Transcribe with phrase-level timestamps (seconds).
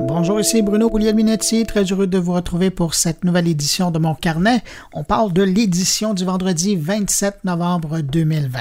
[0.00, 4.14] Bonjour, ici Bruno Guglielminetti, très heureux de vous retrouver pour cette nouvelle édition de mon
[4.14, 4.62] carnet.
[4.94, 8.60] On parle de l'édition du vendredi 27 novembre 2020.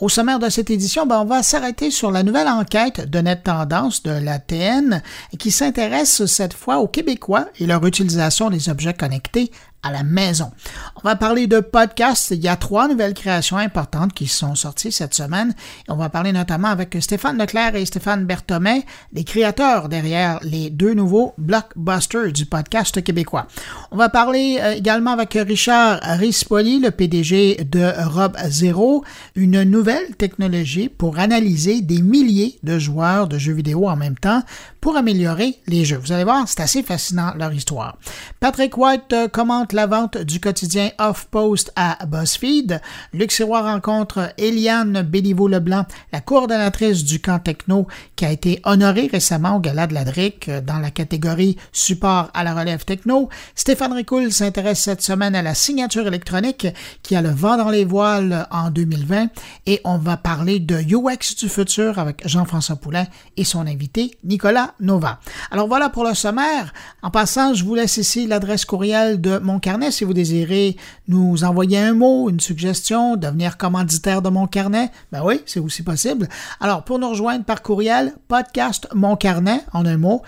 [0.00, 3.44] Au sommaire de cette édition, ben, on va s'arrêter sur la nouvelle enquête de Net
[3.44, 5.00] Tendance de la TN
[5.38, 9.52] qui s'intéresse cette fois aux Québécois et leur utilisation des objets connectés
[9.84, 10.50] à la maison.
[10.96, 12.30] On va parler de podcasts.
[12.30, 15.54] Il y a trois nouvelles créations importantes qui sont sorties cette semaine.
[15.88, 20.94] On va parler notamment avec Stéphane Leclerc et Stéphane Berthomet, les créateurs derrière les deux
[20.94, 23.46] nouveaux blockbusters du podcast québécois.
[23.90, 29.04] On va parler euh, également avec Richard Rispoli, le PDG de Rob Zero,
[29.36, 34.42] une nouvelle technologie pour analyser des milliers de joueurs de jeux vidéo en même temps
[34.80, 35.96] pour améliorer les jeux.
[35.96, 37.98] Vous allez voir, c'est assez fascinant leur histoire.
[38.40, 42.80] Patrick White euh, commente la vente du quotidien Off-Post à BuzzFeed.
[43.12, 49.60] Luc rencontre Eliane Béliveau-Leblanc, la coordonnatrice du camp techno qui a été honorée récemment au
[49.60, 53.28] Gala de la DRIC euh, dans la catégorie support à la relève techno.
[53.54, 56.68] Stéphane Ricoul s'intéresse cette semaine à la signature électronique
[57.02, 59.28] qui a le vent dans les voiles en 2020
[59.66, 64.74] et on va parler de UX du futur avec Jean-François Poulain et son invité Nicolas
[64.80, 65.18] Nova.
[65.50, 66.72] Alors voilà pour le sommaire.
[67.02, 70.76] En passant, je vous laisse ici l'adresse courriel de mon carnet si vous désirez
[71.08, 74.90] nous envoyer un mot, une suggestion, devenir commanditaire de mon carnet.
[75.10, 76.28] Ben oui, c'est aussi possible.
[76.60, 80.22] Alors, pour nous rejoindre par courriel, podcast mon carnet en un mot,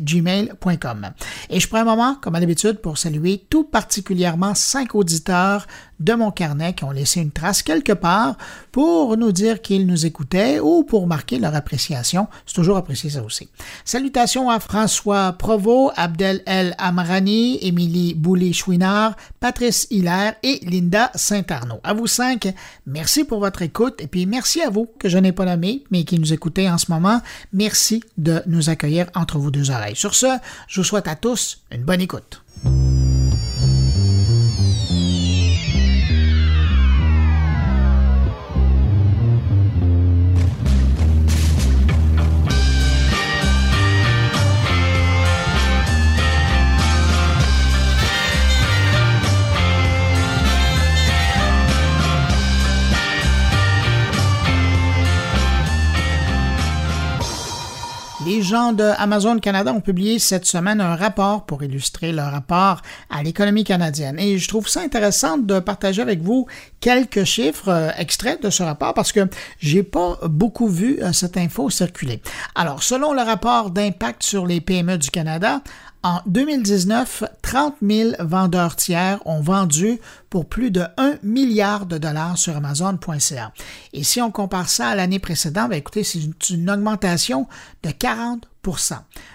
[0.00, 1.10] gmail.com.
[1.50, 5.66] Et je prends un moment, comme à l'habitude, pour saluer tout particulièrement cinq auditeurs
[6.00, 8.36] de mon carnet qui ont laissé une trace quelque part
[8.72, 12.28] pour nous dire qu'ils nous écoutaient ou pour marquer leur appréciation.
[12.46, 13.48] C'est toujours apprécié ça aussi.
[13.84, 21.80] Salutations à François Provost, Abdel El Amrani, Émilie Boulay-Chouinard, Patrice Hilaire et Linda Saint-Arnaud.
[21.82, 22.52] À vous cinq,
[22.86, 26.04] merci pour votre écoute et puis merci à vous que je n'ai pas nommé mais
[26.04, 27.20] qui nous écoutez en ce moment.
[27.52, 29.96] Merci de nous accueillir entre vos deux oreilles.
[29.96, 30.26] Sur ce,
[30.68, 32.42] je vous souhaite à tous une bonne écoute.
[58.28, 62.82] Les gens de Amazon Canada ont publié cette semaine un rapport pour illustrer leur rapport
[63.08, 64.18] à l'économie canadienne.
[64.18, 66.46] Et je trouve ça intéressant de partager avec vous
[66.80, 69.28] quelques chiffres euh, extraits de ce rapport parce que
[69.60, 72.20] j'ai pas beaucoup vu euh, cette info circuler.
[72.54, 75.62] Alors, selon le rapport d'impact sur les PME du Canada,
[76.02, 79.98] en 2019, 30 000 vendeurs tiers ont vendu
[80.30, 83.52] pour plus de 1 milliard de dollars sur Amazon.ca.
[83.92, 87.46] Et si on compare ça à l'année précédente, ben écoutez, c'est une augmentation
[87.82, 88.38] de 40%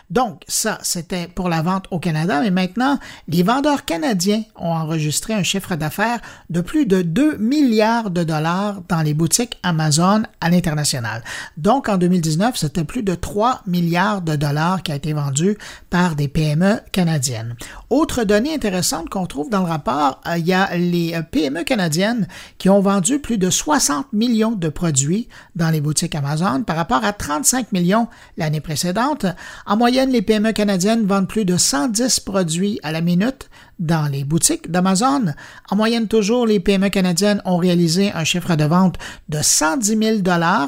[0.10, 5.34] donc, ça, c'était pour la vente au Canada, mais maintenant, les vendeurs canadiens ont enregistré
[5.34, 6.20] un chiffre d'affaires
[6.52, 11.24] de plus de 2 milliards de dollars dans les boutiques Amazon à l'international.
[11.58, 15.58] Donc, en 2019, c'était plus de 3 milliards de dollars qui a été vendu
[15.90, 17.56] par des PME canadiennes.
[17.94, 21.64] Autre donnée intéressante qu'on trouve dans le rapport, euh, il y a les euh, PME
[21.64, 22.28] canadiennes
[22.58, 27.06] qui ont vendu plus de 60 millions de produits dans les boutiques Amazon par rapport
[27.06, 29.28] à 35 millions l'année précédente.
[29.68, 33.48] En moyenne, les PME canadiennes vendent plus de 110 produits à la minute
[33.80, 35.34] dans les boutiques d'Amazon.
[35.70, 38.98] En moyenne, toujours, les PME canadiennes ont réalisé un chiffre de vente
[39.30, 40.18] de 110 000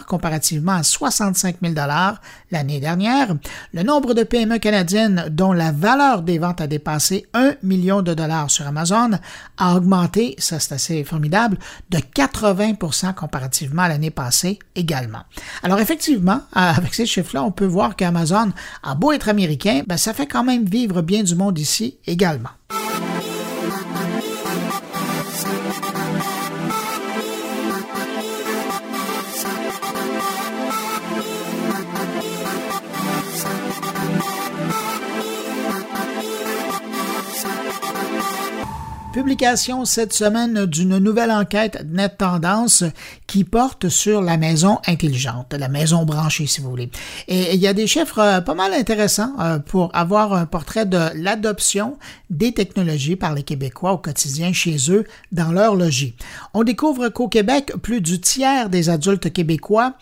[0.08, 1.76] comparativement à 65 000
[2.52, 3.36] l'année dernière.
[3.74, 8.14] Le nombre de PME canadiennes dont la valeur des ventes a dépassé 1 million de
[8.14, 9.12] dollars sur Amazon
[9.58, 11.58] a augmenté, ça c'est assez formidable,
[11.90, 15.24] de 80% comparativement à l'année passée également.
[15.64, 18.52] Alors effectivement, avec ces chiffres-là, on peut voir qu'Amazon
[18.84, 22.50] a beau être américain, ben, ça fait quand même vivre bien du monde ici également.
[39.16, 42.84] Publication cette semaine d'une nouvelle enquête Net Tendance
[43.28, 46.92] qui porte sur la maison intelligente, la maison branchée si vous voulez.
[47.30, 50.86] Et il y a des chiffres euh, pas mal intéressants euh, pour avoir un portrait
[50.86, 51.98] de l'adoption
[52.30, 56.18] des technologies par les Québécois au quotidien chez eux dans leur logis.
[56.54, 59.94] On découvre qu'au Québec, plus du tiers des adultes québécois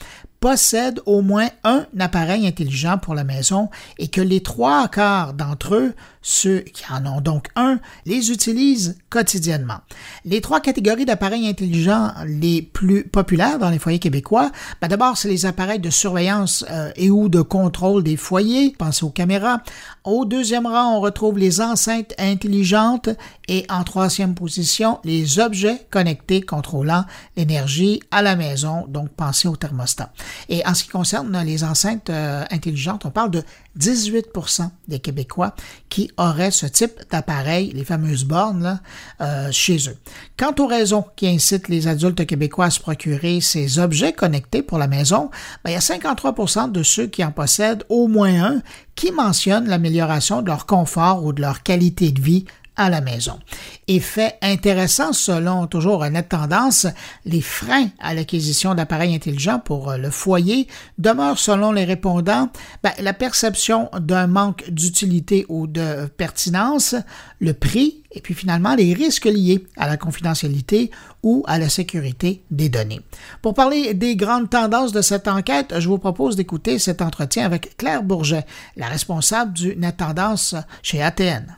[0.43, 5.75] possèdent au moins un appareil intelligent pour la maison et que les trois quarts d'entre
[5.75, 9.81] eux Ceux qui en ont donc un les utilisent quotidiennement.
[10.25, 15.27] Les trois catégories d'appareils intelligents les plus populaires dans les foyers québécois, ben d'abord, c'est
[15.27, 19.61] les appareils de surveillance euh, et ou de contrôle des foyers, pensez aux caméras.
[20.05, 23.09] Au deuxième rang, on retrouve les enceintes intelligentes
[23.49, 27.03] et en troisième position, les objets connectés contrôlant
[27.35, 30.13] l'énergie à la maison, donc pensez au thermostat.
[30.47, 33.43] Et en ce qui concerne les enceintes euh, intelligentes, on parle de
[33.79, 35.55] 18% des Québécois
[35.89, 38.79] qui auraient ce type d'appareil, les fameuses bornes, là,
[39.21, 39.97] euh, chez eux.
[40.37, 44.77] Quant aux raisons qui incitent les adultes québécois à se procurer ces objets connectés pour
[44.77, 45.31] la maison,
[45.63, 48.61] ben, il y a 53% de ceux qui en possèdent au moins un
[48.95, 53.39] qui mentionnent l'amélioration de leur confort ou de leur qualité de vie à la maison.
[53.87, 56.87] Effet intéressant selon toujours Net Tendance,
[57.25, 60.67] les freins à l'acquisition d'appareils intelligents pour euh, le foyer
[60.97, 62.49] demeurent selon les répondants
[62.83, 66.95] ben, la perception d'un manque d'utilité ou de pertinence,
[67.39, 70.91] le prix et puis finalement les risques liés à la confidentialité
[71.23, 73.01] ou à la sécurité des données.
[73.41, 77.77] Pour parler des grandes tendances de cette enquête, je vous propose d'écouter cet entretien avec
[77.77, 81.55] Claire Bourget, la responsable du Net Tendance chez ATN.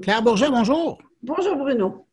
[0.00, 0.98] Claire Bourget, bonjour.
[1.22, 2.06] Bonjour Bruno.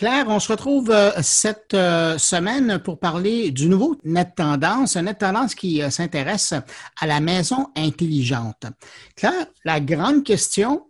[0.00, 5.02] Claire, on se retrouve euh, cette euh, semaine pour parler du nouveau Net Tendance, un
[5.02, 6.54] Net Tendance qui euh, s'intéresse
[6.98, 8.64] à la maison intelligente.
[9.14, 10.86] Claire, la grande question,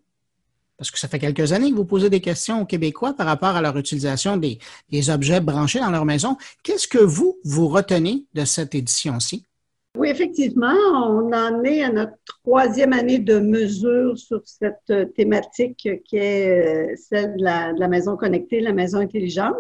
[0.80, 3.50] parce que ça fait quelques années que vous posez des questions aux Québécois par rapport
[3.50, 4.58] à leur utilisation des,
[5.10, 9.44] objets branchés dans leur maison, qu'est-ce que vous, vous retenez de cette édition-ci?
[9.98, 15.86] Oui, effectivement, on en est à notre troisième année de mesure sur cette euh, thématique
[16.06, 19.56] qui est euh, celle de la, maison connectée, la maison intelligente.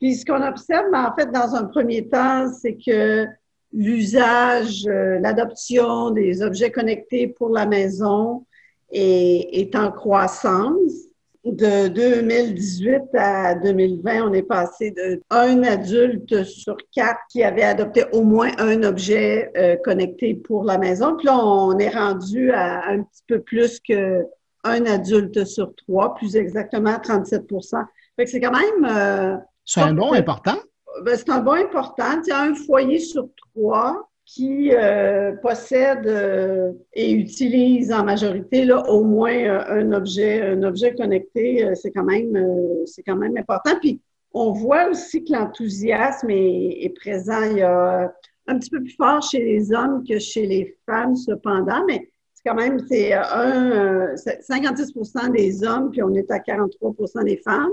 [0.00, 3.26] Puis ce qu'on observe, en fait, dans un premier temps, c'est que
[3.72, 8.45] l'usage, euh, l'adoption des objets connectés pour la maison
[8.90, 11.06] est, est en croissance
[11.46, 18.04] de 2018 à 2020, on est passé de un adulte sur quatre qui avait adopté
[18.12, 21.16] au moins un objet euh, connecté pour la maison.
[21.16, 24.26] Puis là, on est rendu à un petit peu plus que
[24.64, 27.84] un adulte sur trois, plus exactement 37%
[28.16, 28.84] Fait que c'est quand même...
[28.84, 30.56] Euh, c'est un bon important.
[31.04, 32.20] Ben, c'est un bon important.
[32.26, 38.64] Il y a un foyer sur trois qui euh, possède euh, et utilise en majorité
[38.64, 42.36] là, au moins euh, un objet, un objet connecté, c'est quand même
[42.86, 43.78] c'est quand même important.
[43.80, 44.00] Puis
[44.32, 47.40] on voit aussi que l'enthousiasme est, est, présent.
[47.52, 48.12] Il y a
[48.48, 52.48] un petit peu plus fort chez les hommes que chez les femmes, cependant, mais c'est
[52.48, 57.70] quand même c'est un 56% des hommes, puis on est à 43% des femmes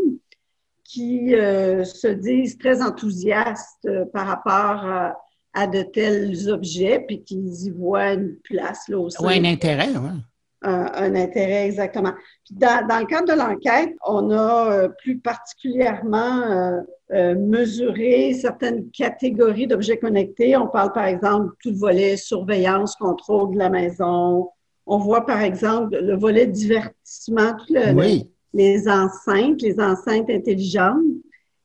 [0.83, 5.22] qui se disent très enthousiastes par rapport à
[5.53, 9.17] à de tels objets, puis qu'ils y voient une place là aussi.
[9.21, 10.21] Oui, un intérêt, oui.
[10.65, 12.13] Un, intérêt, exactement.
[12.45, 16.79] Puis dans, dans le cadre de l'enquête, on a euh, plus particulièrement euh,
[17.11, 20.55] euh, mesuré certaines catégories d'objets connectés.
[20.55, 24.49] On parle par exemple tout le volet surveillance, contrôle de la maison.
[24.85, 28.23] On voit par exemple le volet divertissement, tout le,
[28.53, 31.03] les enceintes, les enceintes intelligentes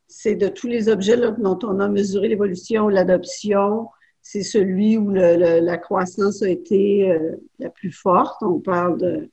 [0.08, 3.88] c'est de tous les objets dont on a mesuré l'évolution, l'adoption,
[4.22, 8.43] c'est celui où la croissance a été euh, la plus forte.
[8.43, 9.31] On parle de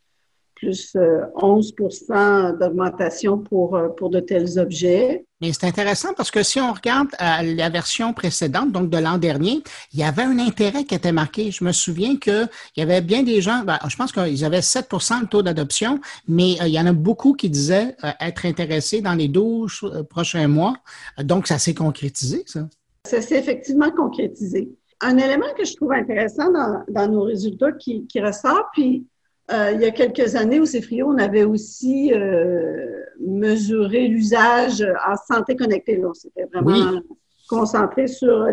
[0.55, 5.25] plus 11% euh, d'augmentation pour, euh, pour de tels objets.
[5.41, 9.61] Mais c'est intéressant parce que si on regarde la version précédente, donc de l'an dernier,
[9.93, 11.51] il y avait un intérêt qui était marqué.
[11.51, 12.47] Je me souviens qu'il
[12.77, 16.53] y avait bien des gens, ben, je pense qu'ils avaient 7% de taux d'adoption, mais
[16.53, 20.77] il y en a beaucoup qui disaient être intéressés dans les 12 prochains mois.
[21.21, 22.61] Donc, ça s'est concrétisé, ça.
[23.05, 24.69] Ça s'est effectivement concrétisé.
[25.01, 26.49] Un élément que je trouve intéressant
[26.87, 29.05] dans, nos résultats qui, qui ressort, puis
[29.51, 35.15] euh, il y a quelques années au CFRIO, on avait aussi euh, mesuré l'usage en
[35.15, 36.03] santé connectée.
[36.03, 36.99] On s'était vraiment
[37.47, 38.47] concentré sur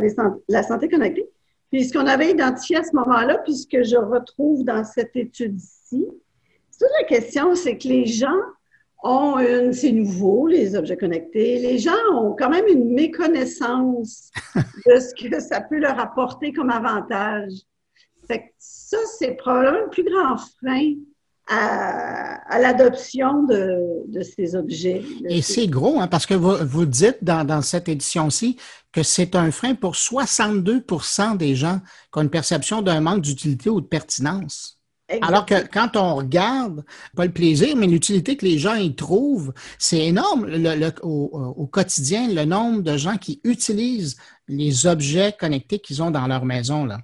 [0.49, 1.29] la santé connectée.
[1.71, 5.17] Puis ce qu'on avait identifié à ce moment-là, puis ce que je retrouve dans cette
[5.17, 6.05] étude-ci,
[6.79, 8.41] toute la question, c'est que les gens
[9.03, 14.97] ont une, c'est nouveau, les objets connectés, les gens ont quand même une méconnaissance de
[15.01, 17.53] ce que ça peut leur apporter comme avantage.
[18.33, 20.95] Fait ça, c'est probablement le plus grand frein
[21.49, 25.03] à, l'adoption de, ces objets.
[25.29, 28.57] Et c'est gros, hein, parce que vous, vous dites dans, cette édition-ci
[28.91, 31.81] que c'est un frein pour 62% des gens
[32.13, 34.79] qui ont une perception d'un manque d'utilité ou de pertinence.
[35.21, 36.85] Alors que quand on regarde,
[37.15, 40.49] pas le plaisir, mais l'utilité que les gens y trouvent, c'est énorme
[41.03, 44.17] au, quotidien, le nombre de gens qui utilisent
[44.49, 47.01] les objets connectés qu'ils ont dans leur maison là,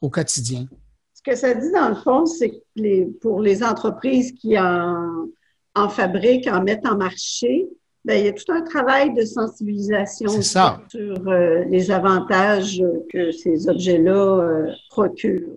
[0.00, 0.66] au quotidien
[1.14, 5.28] Ce que ça dit, dans le fond, c'est que les, pour les entreprises qui en,
[5.74, 7.68] en fabriquent, en mettent en marché,
[8.06, 12.80] ben, il y a tout un travail de sensibilisation sur euh, les avantages
[13.12, 15.56] que ces objets-là euh, procurent.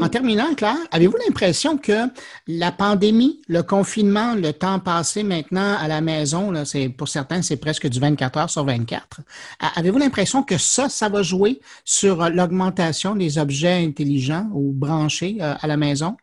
[0.00, 2.08] En terminant, Claire, avez-vous l'impression que
[2.48, 7.42] la pandémie, le confinement, le temps passé maintenant à la maison, là, c'est, pour certains,
[7.42, 9.20] c'est presque du 24 heures sur 24.
[9.76, 15.54] Avez-vous l'impression que ça, ça va jouer sur l'augmentation des objets intelligents ou branchés euh,
[15.60, 16.16] à la maison?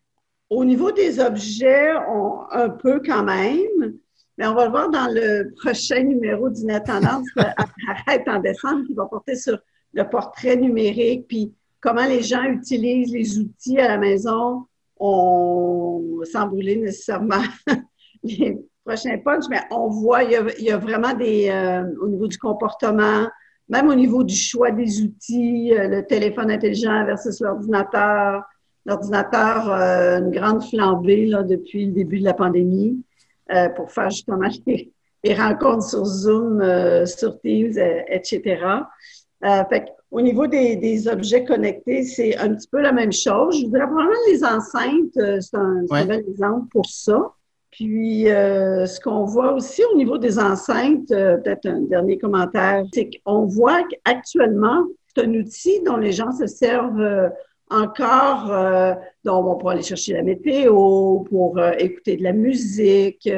[0.49, 3.93] Au niveau des objets, on, un peu quand même.
[4.37, 8.85] Mais on va le voir dans le prochain numéro du Net Tendance, Arrête en décembre,
[8.87, 9.59] qui va porter sur
[9.93, 14.65] le portrait numérique, puis comment les gens utilisent les outils à la maison.
[14.97, 17.41] On, sans brûler nécessairement
[18.23, 22.37] les prochains punch, mais on voit, il y a, vraiment des, euh, au niveau du
[22.37, 23.27] comportement,
[23.69, 28.43] même au niveau du choix des outils, euh, le téléphone intelligent versus l'ordinateur.
[28.85, 33.03] L'ordinateur, euh, une grande flambée là, depuis le début de la pandémie
[33.75, 34.47] pour faire justement
[35.23, 36.63] les, rencontres sur Zoom,
[37.05, 37.73] sur Teams,
[38.07, 38.63] etc.
[39.69, 43.59] fait au niveau des, objets connectés, c'est un petit peu la même chose.
[43.59, 47.31] Je voudrais probablement les enceintes, euh, c'est un, bel exemple pour ça.
[47.71, 52.83] Puis, euh, ce qu'on voit aussi au niveau des enceintes, euh, peut-être un dernier commentaire,
[52.91, 54.85] c'est qu'on voit qu'actuellement,
[55.15, 57.31] c'est un outil dont les gens se servent
[57.69, 58.47] encore,
[59.23, 63.29] dont on aller chercher la météo, pour écouter de la musique,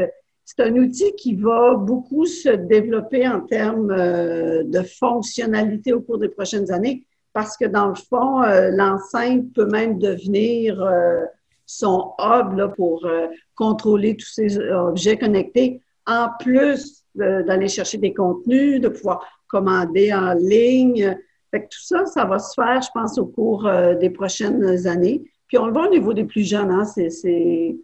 [0.54, 6.18] c'est un outil qui va beaucoup se développer en termes euh, de fonctionnalité au cours
[6.18, 11.24] des prochaines années parce que dans le fond, euh, l'enceinte peut même devenir euh,
[11.66, 13.08] son hub pour
[13.56, 20.34] contrôler tous ces objets connectés, en plus d'aller chercher des contenus, de pouvoir commander en
[20.34, 21.18] ligne.
[21.50, 25.24] Fait tout ça, ça va se faire, je pense, au cours des prochaines années.
[25.48, 27.78] Puis on le voit au niveau des plus jeunes, hein, c'est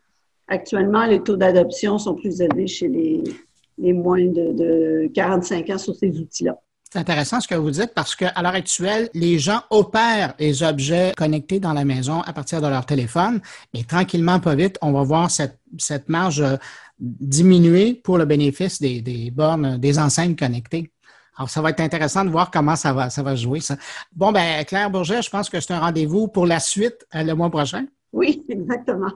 [0.47, 6.09] Actuellement, les taux d'adoption sont plus élevés chez les, moins de, 45 ans sur ces
[6.09, 6.57] outils-là.
[6.89, 11.11] C'est intéressant ce que vous dites parce qu'à l'heure actuelle, les gens opèrent les objets
[11.17, 13.41] connectés dans la maison à partir de leur téléphone,
[13.73, 15.59] mais tranquillement, pas vite, on va voir cette,
[16.07, 16.55] marge euh,
[16.97, 20.89] diminuer pour le bénéfice des, bornes, des enseignes connectées.
[21.35, 23.59] Alors, ça va être intéressant de voir comment ça va, ça va jouer.
[23.59, 23.75] Ça.
[24.15, 27.35] Bon, ben Claire Bourget, je pense que c'est un rendez-vous pour la suite euh, le
[27.35, 27.85] mois prochain.
[28.13, 29.11] Oui, exactement.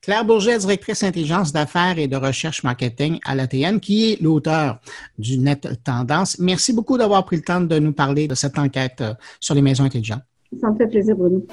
[0.00, 4.80] Claire Bourget, directrice intelligence d'affaires et de recherche marketing à l'ATN, qui est l'auteur
[5.18, 6.38] du Net Tendance.
[6.38, 9.62] Merci beaucoup d'avoir pris le temps de nous parler de cette enquête euh, sur les
[9.62, 10.22] maisons intelligentes.
[10.60, 11.44] Ça me fait plaisir, Bruno.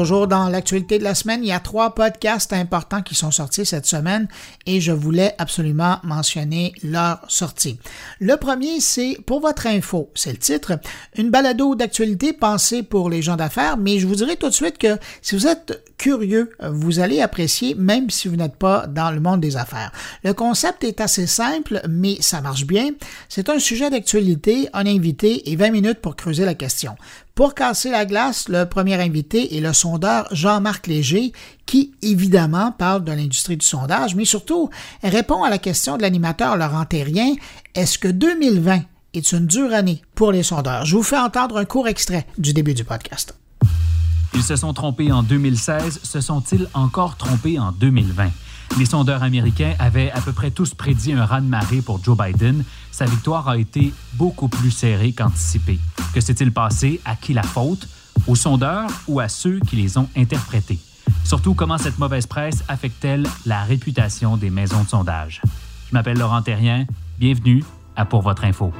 [0.00, 3.66] Toujours dans l'actualité de la semaine, il y a trois podcasts importants qui sont sortis
[3.66, 4.28] cette semaine
[4.64, 7.78] et je voulais absolument mentionner leur sortie.
[8.18, 10.80] Le premier, c'est Pour votre info, c'est le titre,
[11.18, 14.78] une balado d'actualité pensée pour les gens d'affaires, mais je vous dirais tout de suite
[14.78, 19.20] que si vous êtes curieux, vous allez apprécier même si vous n'êtes pas dans le
[19.20, 19.92] monde des affaires.
[20.24, 22.92] Le concept est assez simple, mais ça marche bien.
[23.28, 26.96] C'est un sujet d'actualité, un invité et 20 minutes pour creuser la question.
[27.34, 31.32] Pour casser la glace, le premier invité est le sondeur Jean-Marc Léger,
[31.64, 34.68] qui évidemment parle de l'industrie du sondage, mais surtout
[35.02, 37.34] répond à la question de l'animateur Laurent Terrien,
[37.74, 38.80] est-ce que 2020
[39.14, 40.84] est une dure année pour les sondeurs?
[40.84, 43.34] Je vous fais entendre un court extrait du début du podcast.
[44.34, 48.30] Ils se sont trompés en 2016, se sont-ils encore trompés en 2020?
[48.78, 52.64] Les sondeurs américains avaient à peu près tous prédit un raz-de-marée pour Joe Biden.
[52.90, 55.78] Sa victoire a été beaucoup plus serrée qu'anticipée.
[56.12, 57.00] Que s'est-il passé?
[57.04, 57.88] À qui la faute?
[58.26, 60.78] Aux sondeurs ou à ceux qui les ont interprétés?
[61.24, 65.40] Surtout, comment cette mauvaise presse affecte-t-elle la réputation des maisons de sondage?
[65.88, 66.86] Je m'appelle Laurent Terrien.
[67.18, 67.64] Bienvenue
[67.96, 68.72] à Pour votre info.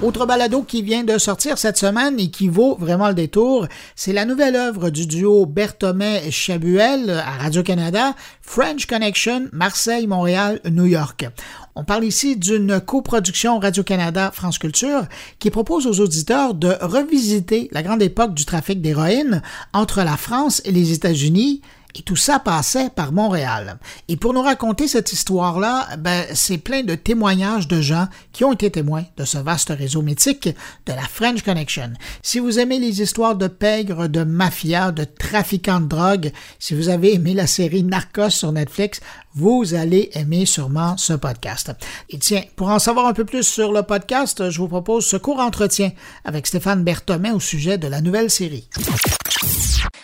[0.00, 4.12] Autre balado qui vient de sortir cette semaine et qui vaut vraiment le détour, c'est
[4.12, 11.26] la nouvelle œuvre du duo Berthomé-Chabuel à Radio-Canada, French Connection, Marseille, Montréal, New York.
[11.74, 15.02] On parle ici d'une coproduction Radio-Canada France Culture
[15.40, 20.62] qui propose aux auditeurs de revisiter la grande époque du trafic d'héroïne entre la France
[20.64, 21.60] et les États-Unis
[21.98, 23.78] Et tout ça passait par Montréal.
[24.06, 28.52] Et pour nous raconter cette histoire-là, ben, c'est plein de témoignages de gens qui ont
[28.52, 30.48] été témoins de ce vaste réseau mythique
[30.86, 31.92] de la French Connection.
[32.22, 36.88] Si vous aimez les histoires de pègres, de mafia, de trafiquants de drogue, si vous
[36.88, 39.00] avez aimé la série Narcos sur Netflix,
[39.34, 41.72] vous allez aimer sûrement ce podcast.
[42.10, 45.16] Et tiens, pour en savoir un peu plus sur le podcast, je vous propose ce
[45.16, 45.90] court entretien
[46.24, 48.68] avec Stéphane Berthomet au sujet de la nouvelle série.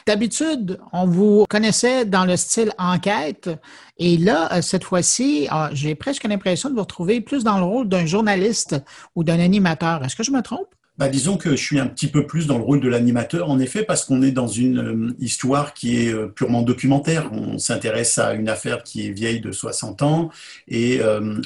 [0.07, 3.51] D'habitude, on vous connaissait dans le style enquête.
[3.99, 7.65] Et là, euh, cette fois-ci, ah, j'ai presque l'impression de vous retrouver plus dans le
[7.65, 8.77] rôle d'un journaliste
[9.15, 10.05] ou d'un animateur.
[10.05, 10.69] Est-ce que je me trompe?
[10.97, 13.59] Bah, disons que je suis un petit peu plus dans le rôle de l'animateur, en
[13.59, 17.31] effet, parce qu'on est dans une euh, histoire qui est euh, purement documentaire.
[17.33, 20.31] On s'intéresse à une affaire qui est vieille de 60 ans
[20.69, 21.01] et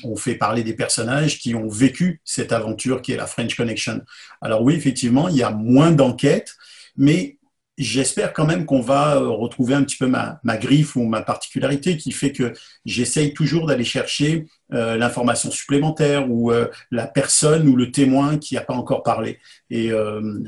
[0.05, 4.03] on fait parler des personnages qui ont vécu cette aventure qui est la French Connection.
[4.41, 6.57] Alors oui, effectivement, il y a moins d'enquêtes,
[6.97, 7.38] mais
[7.79, 11.97] j'espère quand même qu'on va euh, retrouver un petit peu ma, griffe ou ma particularité
[11.97, 12.53] qui fait que
[12.85, 18.55] j'essaye toujours d'aller chercher euh, l'information supplémentaire ou euh, la personne ou le témoin qui
[18.55, 19.39] n'a pas encore parlé.
[19.71, 19.91] Et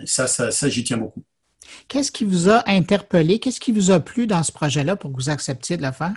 [0.05, 1.23] ça, ça, ça j'y tiens beaucoup.
[1.89, 3.39] Qu'est-ce qui vous a interpellé?
[3.39, 6.15] Qu'est-ce qui vous a plu dans ce projet-là pour que vous acceptiez de le faire?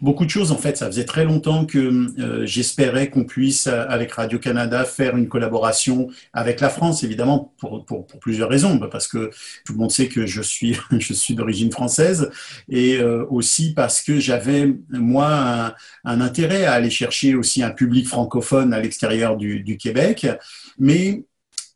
[0.00, 0.76] Beaucoup de choses en fait.
[0.76, 1.78] Ça faisait très longtemps que
[2.20, 8.06] euh, j'espérais qu'on puisse, euh, avec Radio-Canada, faire une collaboration avec la France, évidemment, pour,
[8.20, 8.76] plusieurs raisons.
[8.76, 9.30] Bah, parce que
[9.64, 12.30] tout le monde sait que je suis, je suis d'origine française
[12.68, 17.70] et euh, aussi parce que j'avais, moi, un, un, intérêt à aller chercher aussi un
[17.70, 20.26] public francophone à l'extérieur du, du Québec.
[20.78, 21.24] Mais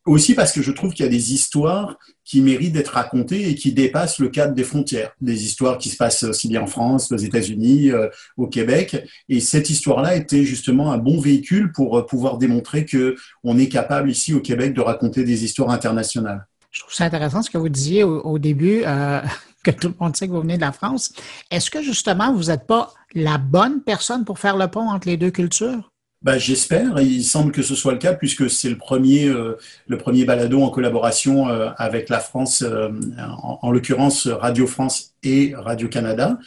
[0.04, 3.54] aussi parce que je trouve qu'il y a des histoires qui méritent d'être racontées et
[3.54, 5.12] qui dépassent le cadre des frontières.
[5.20, 9.04] Des histoires qui se passent aussi bien en France, aux États-Unis, euh, au Québec.
[9.28, 13.68] Et cette histoire-là était justement un bon véhicule pour euh, pouvoir démontrer que on est
[13.68, 16.46] capable ici au Québec de raconter des histoires internationales.
[16.70, 19.20] Je trouve ça intéressant ce que vous disiez au, début, euh,
[19.64, 21.12] que tout le monde sait que vous venez de la France.
[21.50, 25.16] Est-ce que justement vous n'êtes pas la bonne personne pour faire le pont entre les
[25.16, 25.91] deux cultures?
[26.22, 27.00] Bah, j'espère.
[27.00, 30.62] Il semble que ce soit le cas puisque c'est le premier, euh, le premier balado
[30.62, 36.38] en collaboration euh, avec la France, euh, en, l'occurrence Radio France et Radio Canada.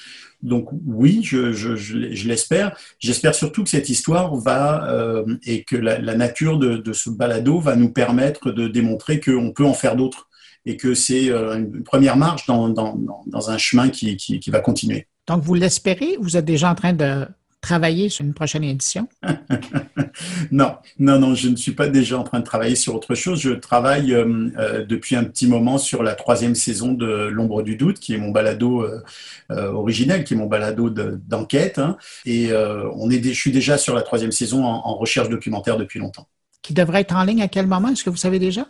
[0.41, 2.77] Donc oui, je, l'espère.
[2.99, 7.89] J'espère surtout que cette histoire va et que la, nature de, ce balado va nous
[7.89, 10.29] permettre de démontrer qu'on peut en faire d'autres
[10.67, 15.07] et que c'est une première marche dans, dans, un chemin qui, qui va continuer.
[15.27, 16.17] Donc vous l'espérez?
[16.19, 17.25] Vous êtes déjà en train de
[17.65, 19.07] travailler sur une prochaine édition?
[20.51, 23.41] non, non, non, je ne suis pas déjà en train de travailler sur autre chose.
[23.41, 27.75] Je travaille euh, euh, depuis un petit moment sur la troisième saison de L'ombre du
[27.75, 29.01] doute, qui est mon balado euh,
[29.49, 31.79] originel, qui est mon balado d'enquête.
[31.79, 31.97] Hein.
[32.25, 36.27] et on est, je suis déjà sur la troisième saison en recherche documentaire depuis longtemps.
[36.61, 37.89] Qui devrait être en ligne à quel moment?
[37.89, 38.67] Est-ce que vous savez déjà?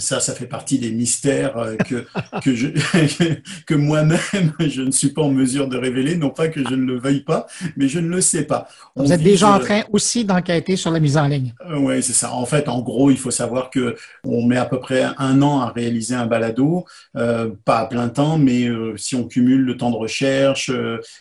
[0.00, 2.04] Ça, ça fait partie des mystères euh, que,
[2.42, 2.68] que, je,
[3.66, 6.16] que moi-même, je ne suis pas en mesure de révéler.
[6.16, 8.68] Non pas que je ne le veuille pas, mais je ne le sais pas.
[8.96, 11.54] Vous êtes déjà en train aussi d'enquêter sur la mise en ligne.
[11.70, 12.32] Euh, oui, c'est ça.
[12.32, 15.60] En fait, en gros, il faut savoir que on met à peu près un an
[15.60, 16.84] à réaliser un balado,
[17.16, 20.72] euh, pas à plein temps, mais euh, si on cumule le temps de recherche,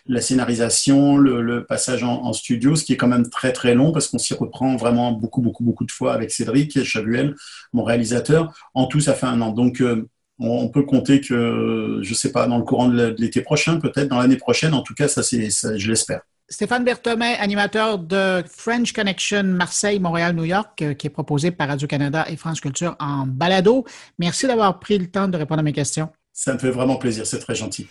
[0.08, 3.76] la scénarisation, le, le passage en, en, studio, ce qui est quand même très très
[3.76, 7.36] long parce qu'on s'y reprend vraiment beaucoup beaucoup beaucoup de fois avec Cédric Chabuel,
[7.74, 8.47] mon réalisateur.
[8.74, 9.52] En tout, ça fait un an.
[9.52, 10.08] Donc, euh,
[10.40, 14.08] on peut compter que, je ne sais pas, dans le courant de l'été prochain, peut-être
[14.08, 14.74] dans l'année prochaine.
[14.74, 16.22] En tout cas, ça, c'est, je l'espère.
[16.50, 21.68] Stéphane Berthomet, animateur de French Connection Marseille, Montréal, New York, euh, qui est proposé par
[21.68, 23.84] Radio-Canada et France Culture en balado.
[24.18, 26.10] Merci d'avoir pris le temps de répondre à mes questions.
[26.32, 27.88] Ça me fait vraiment plaisir, c'est très gentil.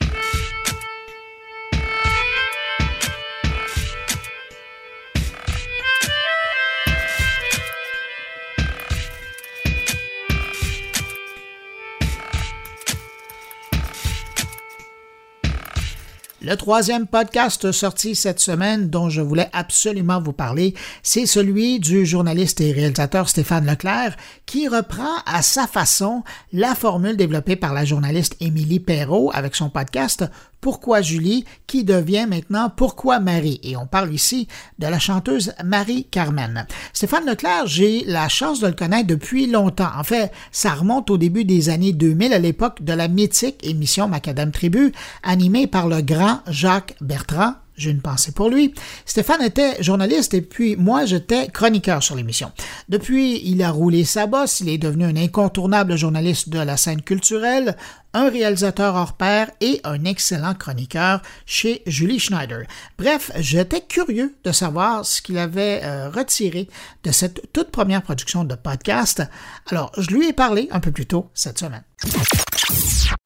[16.46, 22.06] Le troisième podcast sorti cette semaine dont je voulais absolument vous parler, c'est celui du
[22.06, 27.85] journaliste et réalisateur Stéphane Leclerc qui reprend à sa façon la formule développée par la
[27.85, 30.24] journaliste Émilie Perrault avec son podcast
[30.61, 33.61] pourquoi Julie, qui devient maintenant Pourquoi Marie?
[33.62, 36.66] Et on parle ici de la chanteuse Marie-Carmen.
[36.92, 39.90] Stéphane Leclerc, j'ai la chance de le connaître depuis longtemps.
[39.97, 44.09] En fait, ça remonte au début des années 2000, à l'époque de la mythique émission
[44.09, 44.92] Macadam Tribu,
[45.23, 48.75] animée par le grand Jacques Bertrand, j'ai une pensée pour lui.
[49.05, 52.53] Stéphane était journaliste et puis moi j'étais chroniqueur sur l'émission.
[52.89, 57.03] Depuis, il a roulé sa bosse, il est devenu un incontournable journaliste de la scène
[57.03, 57.77] culturelle,
[58.15, 62.62] un réalisateur hors pair et un excellent chroniqueur chez Julie Schneider.
[62.99, 66.69] Bref, j'étais curieux de savoir ce qu'il avait euh, retiré
[67.05, 69.23] de cette toute première production de podcast.
[69.71, 71.85] Alors, je lui ai parlé un peu plus tôt cette semaine.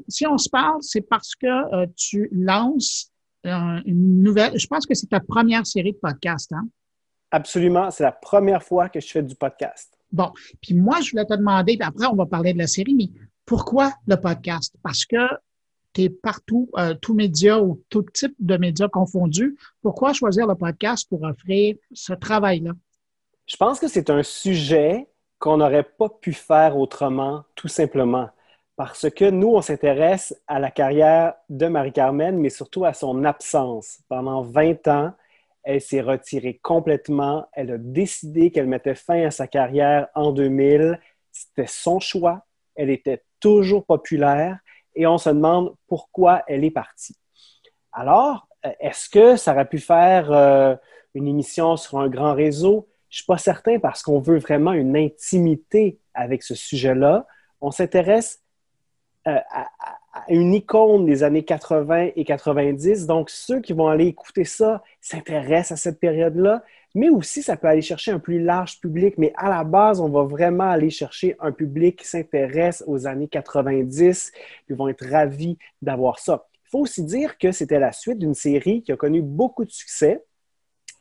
[0.08, 3.09] Si on se parle, c'est parce que euh, tu lances
[3.44, 6.68] une nouvelle, je pense que c'est ta première série de podcasts, hein?
[7.30, 9.96] Absolument, c'est la première fois que je fais du podcast.
[10.10, 12.94] Bon, puis moi, je voulais te demander, puis après, on va parler de la série,
[12.94, 13.08] mais
[13.46, 14.74] pourquoi le podcast?
[14.82, 15.16] Parce que
[15.92, 19.56] tu es partout, euh, tous médias ou tout type de médias confondus.
[19.82, 22.72] Pourquoi choisir le podcast pour offrir ce travail-là?
[23.46, 28.28] Je pense que c'est un sujet qu'on n'aurait pas pu faire autrement, tout simplement.
[28.80, 33.98] Parce que nous, on s'intéresse à la carrière de Marie-Carmen, mais surtout à son absence.
[34.08, 35.12] Pendant 20 ans,
[35.62, 37.46] elle s'est retirée complètement.
[37.52, 40.98] Elle a décidé qu'elle mettait fin à sa carrière en 2000.
[41.30, 42.46] C'était son choix.
[42.74, 44.58] Elle était toujours populaire
[44.94, 47.18] et on se demande pourquoi elle est partie.
[47.92, 50.74] Alors, euh, est-ce que ça aurait pu faire euh,
[51.12, 52.88] une émission sur un grand réseau?
[53.10, 57.26] Je ne suis pas certain parce qu'on veut vraiment une intimité avec ce sujet-là.
[57.60, 58.40] On s'intéresse
[59.28, 59.38] euh,
[60.28, 63.06] une icône des années 80 et 90.
[63.06, 67.68] Donc, ceux qui vont aller écouter ça s'intéressent à cette période-là, mais aussi ça peut
[67.68, 69.14] aller chercher un plus large public.
[69.18, 73.28] Mais à la base, on va vraiment aller chercher un public qui s'intéresse aux années
[73.28, 74.32] 90,
[74.68, 76.46] Ils vont être ravis d'avoir ça.
[76.66, 79.70] Il faut aussi dire que c'était la suite d'une série qui a connu beaucoup de
[79.70, 80.24] succès.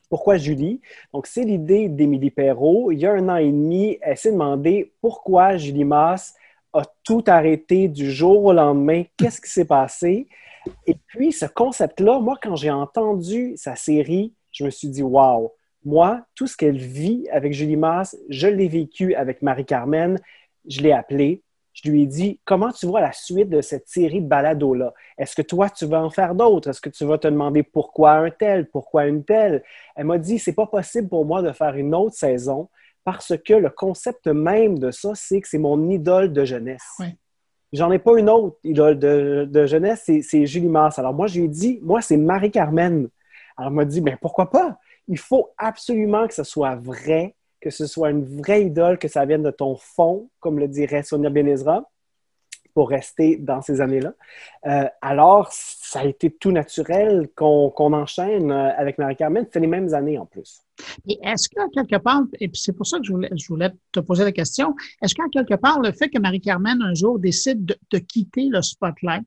[0.08, 0.80] Pourquoi Julie?
[1.12, 2.90] Donc, c'est l'idée d'Émilie Perrault.
[2.90, 6.34] Il y a un an et demi, elle s'est demandé pourquoi Julie Masse
[6.72, 9.04] a tout arrêté du jour au lendemain.
[9.16, 10.28] Qu'est-ce qui s'est passé?
[10.86, 15.52] Et puis, ce concept-là, moi, quand j'ai entendu sa série, je me suis dit, wow,
[15.84, 20.18] moi, tout ce qu'elle vit avec Julie Masse, je l'ai vécu avec Marie-Carmen.
[20.68, 21.42] Je l'ai appelée.
[21.72, 24.92] Je lui ai dit, comment tu vois la suite de cette série de balados-là?
[25.16, 26.68] Est-ce que toi, tu vas en faire d'autres?
[26.68, 29.62] Est-ce que tu vas te demander pourquoi un tel, pourquoi une telle?
[29.94, 32.68] Elle m'a dit, c'est pas possible pour moi de faire une autre saison
[33.04, 36.98] parce que le concept même de ça, c'est que c'est mon idole de jeunesse.
[37.72, 40.98] J'en ai pas une autre idole de, jeunesse, c'est Julie Mars.
[40.98, 43.08] Alors moi, je lui ai dit, moi, c'est Marie-Carmen.
[43.56, 44.78] Alors elle m'a dit, mais pourquoi pas?
[45.08, 49.24] Il faut absolument que ce soit vrai, que ce soit une vraie idole, que ça
[49.24, 51.89] vienne de ton fond, comme le dirait Sonia Benezra
[52.80, 54.14] pour rester dans ces années-là.
[54.64, 59.46] Euh, alors, ça a été tout naturel qu'on enchaîne euh, avec Marie-Carmen.
[59.52, 60.62] C'est les mêmes années en plus.
[61.06, 63.68] Et est-ce qu'à quelque part, et puis c'est pour ça que je voulais, je voulais
[63.92, 67.66] te poser la question, est-ce qu'à quelque part, le fait que Marie-Carmen un jour décide
[67.66, 69.26] de, quitter le spotlight,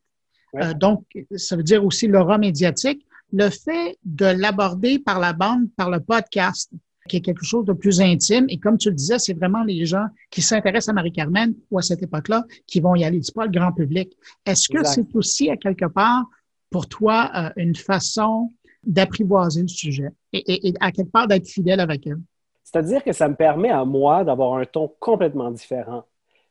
[0.56, 5.68] euh, donc ça veut dire aussi l'aura médiatique, le fait de l'aborder par la bande,
[5.78, 6.72] par le podcast,
[7.08, 8.46] qui est quelque chose de plus intime.
[8.50, 11.82] Et comme tu le disais, c'est vraiment les gens qui s'intéressent à Marie-Carmen ou à
[11.82, 13.22] cette époque-là qui vont y aller.
[13.22, 14.18] C'est pas le grand public.
[14.46, 16.26] Est-ce que c'est aussi, à quelque part,
[16.70, 18.52] pour toi, euh, une façon
[18.84, 22.20] d'apprivoiser le sujet et, à quelque part d'être fidèle avec elle?
[22.64, 26.06] C'est-à-dire que ça me permet à moi d'avoir un ton complètement différent.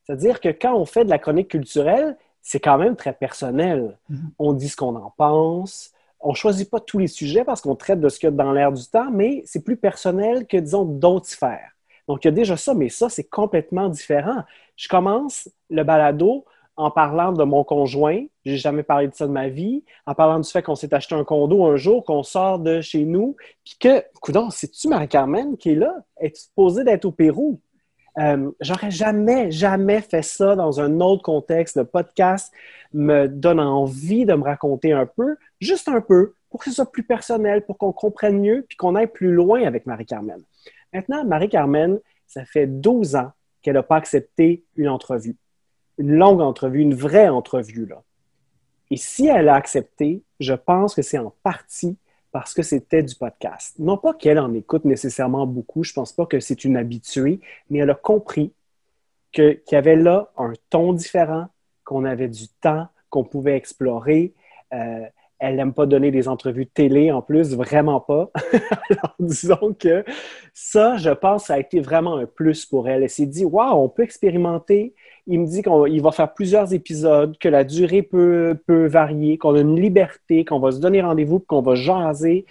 [0.05, 3.99] C'est-à-dire que quand on fait de la chronique culturelle, c'est quand même très personnel.
[4.11, 4.17] Mm-hmm.
[4.39, 5.92] On dit ce qu'on en pense,
[6.23, 8.53] on choisit pas tous les sujets parce qu'on traite de ce qu'il y a dans
[8.53, 11.73] l'air du temps, mais c'est plus personnel que, disons, d'autres sphères.
[12.09, 14.43] Donc, il y a déjà ça, mais ça, c'est complètement différent.
[14.77, 16.45] Je commence le balado
[16.77, 18.25] en parlant de mon conjoint.
[18.45, 19.85] J'ai jamais parlé de ça de ma vie.
[20.07, 23.05] En parlant du fait qu'on s'est acheté un condo un jour, qu'on sort de chez
[23.05, 25.95] nous, puis que, coudon, c'est-tu Marie-Carmen qui est là?
[26.19, 27.61] Es-tu supposée d'être au Pérou?
[28.19, 31.77] Euh, j'aurais jamais, jamais fait ça dans un autre contexte.
[31.77, 32.53] Le podcast
[32.93, 36.91] me donne envie de me raconter un peu, juste un peu, pour que ce soit
[36.91, 40.43] plus personnel, pour qu'on comprenne mieux, puis qu'on aille plus loin avec Marie-Carmen.
[40.93, 45.37] Maintenant, Marie-Carmen, ça fait 12 ans qu'elle n'a pas accepté une entrevue,
[45.97, 47.87] une longue entrevue, une vraie entrevue.
[47.87, 48.03] Là.
[48.91, 51.97] Et si elle a accepté, je pense que c'est en partie
[52.33, 53.79] parce que c'était du podcast.
[53.79, 57.41] Non pas qu'elle en écoute nécessairement beaucoup, je ne pense pas que c'est une habituée,
[57.71, 58.53] mais elle a compris
[59.33, 61.47] qu'il y avait là un ton différent,
[61.85, 64.35] qu'on avait du temps, qu'on pouvait explorer.
[64.73, 65.07] Euh,
[65.39, 68.31] elle n'aime pas donner des entrevues télé en plus, vraiment pas.
[68.91, 70.05] Alors, disons que
[70.55, 73.03] ça, je pense, a été vraiment un plus pour elle.
[73.03, 74.95] Elle s'est dit, waouh, on peut expérimenter.
[75.27, 79.55] Il me dit qu'il va faire plusieurs épisodes, que la durée peut, peut varier, qu'on
[79.55, 82.45] a une liberté, qu'on va se donner rendez-vous, qu'on va jaser.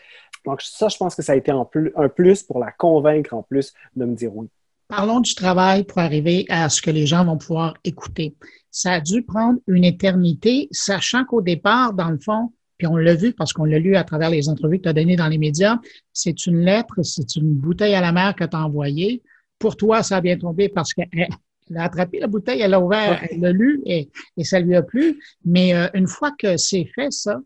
[0.46, 3.74] Donc, ça, je pense que ça a été un plus pour la convaincre en plus
[3.96, 4.48] de me dire oui.
[4.88, 8.36] Parlons du travail pour arriver à ce que les gens vont pouvoir écouter.
[8.72, 13.16] Ça a dû prendre une éternité, sachant qu'au départ, dans le fond, puis on l'a
[13.16, 15.38] vu parce qu'on l'a lu à travers les entrevues que tu as données dans les
[15.38, 15.78] médias.
[16.12, 19.22] C'est une lettre, c'est une bouteille à la mer que tu as envoyée.
[19.60, 21.30] Pour toi, ça a bien tombé parce qu'elle
[21.76, 24.10] a attrapé la bouteille, elle l'a ouvert, elle l'a lu et,
[24.44, 25.22] ça lui a plu.
[25.46, 27.40] Mais euh, une fois que c'est fait, ça,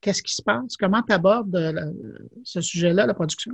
[0.00, 0.76] qu'est-ce qui se passe?
[0.76, 1.92] Comment tu abordes euh,
[2.44, 3.52] ce sujet-là, la production?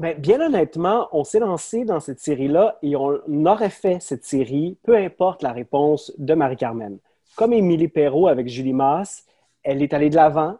[0.00, 4.76] Bien, bien honnêtement, on s'est lancé dans cette série-là et on aurait fait cette série,
[4.82, 6.98] peu importe la réponse de Marie-Carmen.
[7.34, 9.24] Comme Émilie Perrault avec Julie Masse,
[9.62, 10.58] elle est allée de l'avant.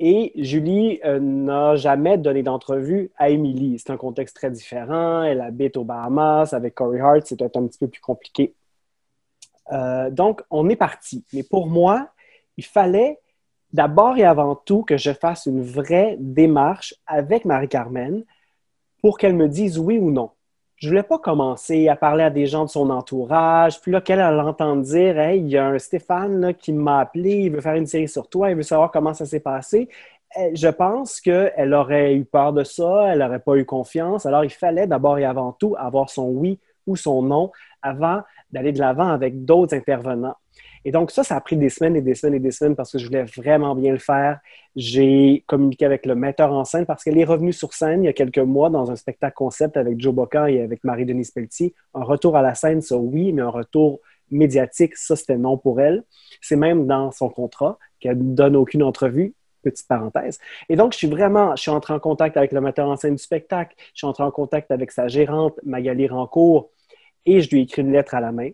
[0.00, 3.78] Et Julie euh, n'a jamais donné d'entrevue à Emily.
[3.78, 5.22] C'est un contexte très différent.
[5.24, 7.22] Elle habite aux Bahamas avec Corey Hart.
[7.24, 8.54] C'est un petit peu plus compliqué.
[9.72, 11.24] Euh, donc, on est parti.
[11.32, 12.10] Mais pour moi,
[12.56, 13.18] il fallait
[13.72, 18.24] d'abord et avant tout que je fasse une vraie démarche avec Marie-Carmen
[19.02, 20.30] pour qu'elle me dise oui ou non.
[20.78, 24.20] Je voulais pas commencer à parler à des gens de son entourage, puis là, qu'elle
[24.20, 27.86] l'entend dire Hey, il y a un Stéphane qui m'a appelé, il veut faire une
[27.86, 29.88] série sur toi, il veut savoir comment ça s'est passé.
[30.38, 34.24] Eh, je pense qu'elle aurait eu peur de ça, elle n'aurait pas eu confiance.
[34.24, 37.50] Alors, il fallait d'abord et avant tout avoir son oui ou son non
[37.82, 40.36] avant d'aller de l'avant avec d'autres intervenants.
[40.88, 42.92] Et donc, ça, ça a pris des semaines et des semaines et des semaines parce
[42.92, 44.40] que je voulais vraiment bien le faire.
[44.74, 48.08] J'ai communiqué avec le metteur en scène parce qu'elle est revenue sur scène il y
[48.08, 51.74] a quelques mois dans un spectacle concept avec Joe Bocan et avec Marie-Denise Pelletier.
[51.92, 55.78] Un retour à la scène, ça oui, mais un retour médiatique, ça, c'était non pour
[55.78, 56.04] elle.
[56.40, 60.38] C'est même dans son contrat qu'elle ne donne aucune entrevue petite parenthèse.
[60.70, 63.16] Et donc, je suis vraiment, je suis entré en contact avec le metteur en scène
[63.16, 66.70] du spectacle, je suis entré en contact avec sa gérante, Magali Rancourt,
[67.26, 68.52] et je lui ai écrit une lettre à la main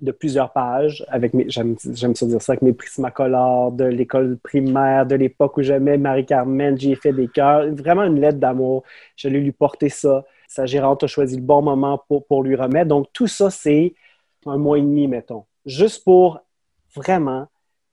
[0.00, 5.06] de plusieurs pages, avec mes, j'aime, ça dire ça, avec mes prismacolores de l'école primaire,
[5.06, 8.82] de l'époque où j'aimais Marie-Carmen, j'ai fait des cœurs, vraiment une lettre d'amour.
[9.16, 10.24] Je lui porter ça.
[10.48, 12.88] Sa gérante a choisi le bon moment pour, pour lui remettre.
[12.88, 13.94] Donc, tout ça, c'est
[14.46, 16.40] un mois et demi, mettons, juste pour
[16.94, 17.46] vraiment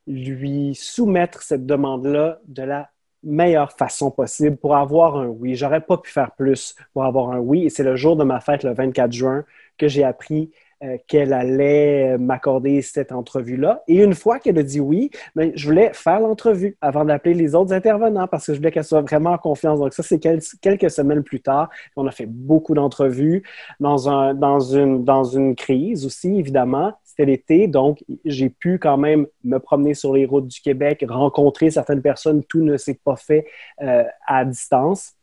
[0.07, 2.89] lui soumettre cette demande-là de la
[3.23, 5.55] meilleure façon possible pour avoir un oui.
[5.55, 7.65] J'aurais pas pu faire plus pour avoir un oui.
[7.65, 9.45] Et c'est le jour de ma fête, le 24 juin,
[9.77, 10.51] que j'ai appris
[10.83, 13.83] euh, qu'elle allait m'accorder cette entrevue-là.
[13.87, 17.55] Et une fois qu'elle a dit oui, ben, je voulais faire l'entrevue avant d'appeler les
[17.55, 19.79] autres intervenants parce que je voulais qu'elle soit vraiment en confiance.
[19.79, 21.69] Donc ça, c'est quelques semaines plus tard.
[21.95, 23.43] On a fait beaucoup d'entrevues
[23.79, 26.93] dans une crise aussi, évidemment.
[27.03, 31.69] C'était l'été, donc j'ai pu quand même me promener sur les routes du Québec, rencontrer
[31.69, 32.41] certaines personnes.
[32.45, 33.45] Tout ne s'est pas fait
[33.81, 35.13] euh, à distance.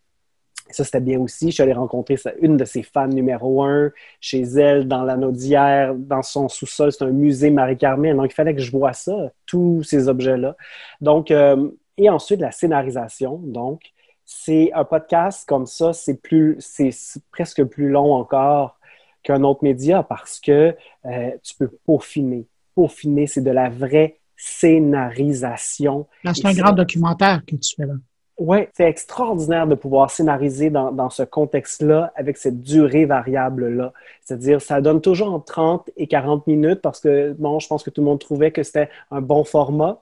[0.70, 1.46] Ça, c'était bien aussi.
[1.46, 5.94] Je suis allé rencontrer une de ses fans numéro un chez elle, dans l'anneau d'hier,
[5.94, 6.92] dans son sous-sol.
[6.92, 8.16] C'est un musée Marie-Carmen.
[8.16, 10.56] Donc, il fallait que je vois ça, tous ces objets-là.
[11.00, 13.40] Donc, euh, et ensuite, la scénarisation.
[13.42, 13.82] Donc,
[14.24, 16.90] c'est un podcast comme ça, c'est plus, c'est
[17.30, 18.78] presque plus long encore
[19.22, 20.76] qu'un autre média parce que
[21.06, 22.46] euh, tu peux peaufiner.
[22.74, 26.06] Peaufiner, c'est de la vraie scénarisation.
[26.24, 27.94] C'est un grand documentaire que tu fais là.
[28.38, 33.92] Oui, c'est extraordinaire de pouvoir scénariser dans, dans ce contexte-là avec cette durée variable-là.
[34.24, 37.90] C'est-à-dire, ça donne toujours entre 30 et 40 minutes parce que, bon, je pense que
[37.90, 39.98] tout le monde trouvait que c'était un bon format.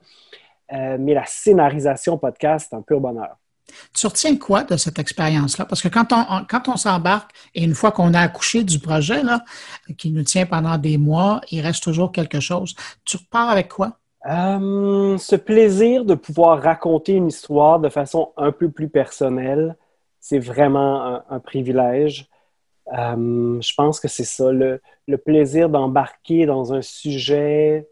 [0.71, 3.37] Euh, mais la scénarisation podcast, c'est un pur bonheur.
[3.93, 5.65] Tu retiens quoi de cette expérience-là?
[5.65, 9.23] Parce que quand on, quand on s'embarque et une fois qu'on a accouché du projet,
[9.23, 9.43] là,
[9.97, 12.75] qui nous tient pendant des mois, il reste toujours quelque chose.
[13.03, 13.97] Tu repars avec quoi?
[14.27, 19.77] Euh, ce plaisir de pouvoir raconter une histoire de façon un peu plus personnelle,
[20.19, 22.27] c'est vraiment un, privilège.
[22.93, 24.81] Euh, je pense que c'est ça, le,
[25.17, 27.87] plaisir d'embarquer dans un sujet,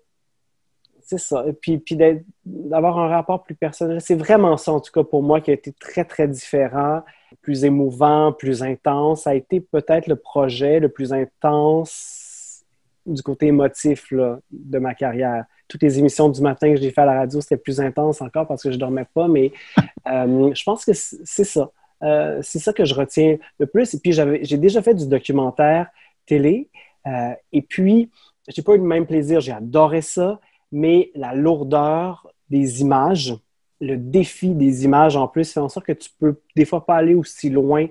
[1.02, 1.98] c'est ça, et puis, puis
[2.46, 4.02] d'avoir un rapport plus personnel.
[4.02, 7.04] C'est vraiment ça, en tout cas, pour moi, qui a été très, très différent,
[7.42, 9.24] plus émouvant, plus intense.
[9.24, 12.66] Ça a été peut-être le projet le plus intense
[13.06, 17.06] du côté émotif de ma carrière toutes les émissions du matin que j'ai fait à
[17.06, 19.52] la radio, c'était plus intense encore parce que je dormais pas, mais
[20.08, 21.72] euh, je pense que c'est ça.
[22.04, 23.94] Euh, c'est ça que je retiens le plus.
[23.94, 25.88] Et puis, j'ai déjà fait du documentaire
[26.26, 26.70] télé.
[27.08, 28.12] Euh, et puis,
[28.48, 29.40] j'ai pas eu le même plaisir.
[29.40, 30.40] J'ai adoré ça,
[30.72, 33.36] mais la lourdeur des images,
[33.82, 36.96] le défi des images en plus fait en sorte que tu peux des fois pas
[36.96, 37.88] aller aussi loin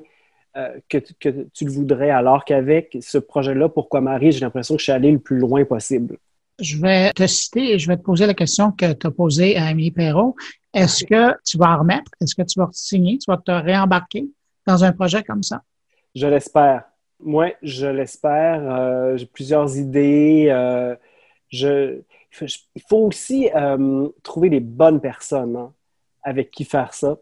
[0.88, 2.10] que, que, tu le voudrais.
[2.10, 5.64] Alors qu'avec ce projet-là, Pourquoi Marie, j'ai l'impression que je suis allé le plus loin
[5.64, 6.18] possible.
[6.60, 9.56] Je vais te citer et je vais te poser la question que tu as posée
[9.56, 10.36] à Amélie Perrault.
[10.72, 12.10] Est-ce que tu vas en remettre?
[12.20, 13.18] Est-ce que tu vas signer?
[13.18, 14.26] Tu vas te réembarquer
[14.66, 15.62] dans un projet comme ça?
[16.14, 16.84] Je l'espère.
[17.20, 18.62] Moi, je l'espère.
[18.70, 20.46] Euh, j'ai plusieurs idées.
[20.48, 20.94] Euh,
[21.48, 22.00] je,
[22.40, 25.72] il faut aussi euh, trouver les bonnes personnes hein,
[26.22, 27.16] avec qui faire ça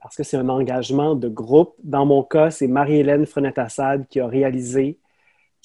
[0.00, 1.74] parce que c'est un engagement de groupe.
[1.82, 4.98] Dans mon cas, c'est Marie-Hélène Frenette-Assad qui a réalisé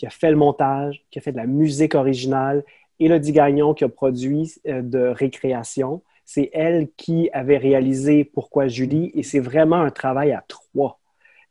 [0.02, 2.64] qui a fait le montage, qui a fait de la musique originale,
[3.00, 6.02] Elodie Gagnon qui a produit euh, de récréation.
[6.26, 11.00] C'est elle qui avait réalisé Pourquoi Julie et c'est vraiment un travail à trois.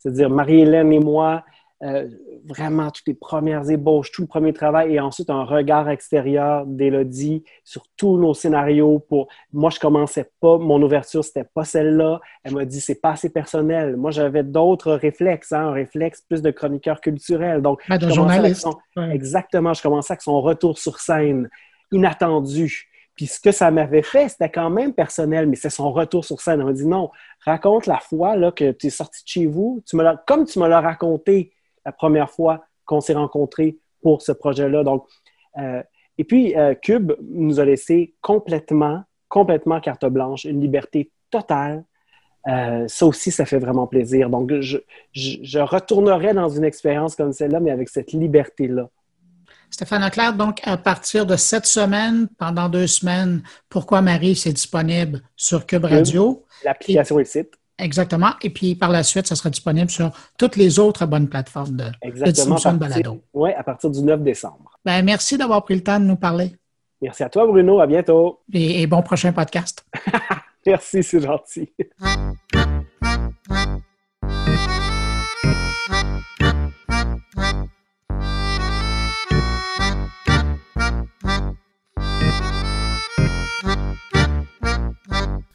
[0.01, 1.45] C'est-à-dire Marie-Hélène et moi,
[1.83, 2.09] euh,
[2.45, 7.43] vraiment toutes les premières ébauches, tout le premier travail et ensuite un regard extérieur d'Élodie
[7.65, 8.99] sur tous nos scénarios.
[8.99, 12.21] Pour moi, je commençais pas, mon ouverture c'était pas celle-là.
[12.45, 13.97] Elle m'a dit c'est pas assez personnel.
[13.97, 17.63] Moi, j'avais d'autres réflexes, hein, un réflexe plus de chroniqueur culturel.
[17.63, 18.69] Donc, de journaliste.
[19.11, 21.49] exactement, je commençais avec son retour sur scène
[21.93, 26.27] inattendu Puis ce que ça m'avait fait, c'était quand même personnel, mais c'est son retour
[26.27, 26.61] sur scène.
[26.61, 27.11] On m'a dit non,
[27.45, 30.59] raconte la fois là, que tu es sorti de chez vous, tu me comme tu
[30.59, 31.53] me l'as raconté
[31.85, 34.85] la première fois qu'on s'est rencontrés pour ce projet-là.
[34.85, 35.07] Donc,
[35.59, 35.83] euh,
[36.19, 41.85] et puis, euh, Cube nous a laissé complètement, complètement carte blanche, une liberté totale.
[42.49, 44.29] Euh, ça aussi, ça fait vraiment plaisir.
[44.29, 44.79] Donc, je,
[45.13, 48.89] je, je retournerai dans une expérience comme celle-là, mais avec cette liberté-là.
[49.71, 55.23] Stéphane Leclerc, donc à partir de cette semaine, pendant deux semaines, Pourquoi Marie, c'est disponible
[55.37, 56.45] sur Cube Radio?
[56.65, 57.60] L'application et le site.
[57.81, 58.33] Exactement.
[58.43, 61.85] Et puis par la suite, ça sera disponible sur toutes les autres bonnes plateformes de,
[62.23, 63.21] distribution de balado.
[63.33, 64.79] Oui, à partir du 9 décembre.
[64.85, 66.53] Ben, merci d'avoir pris le temps de nous parler.
[67.01, 67.81] Merci à toi, Bruno.
[67.81, 68.41] À bientôt.
[68.53, 69.85] et bon prochain podcast.
[70.67, 71.73] merci, c'est gentil.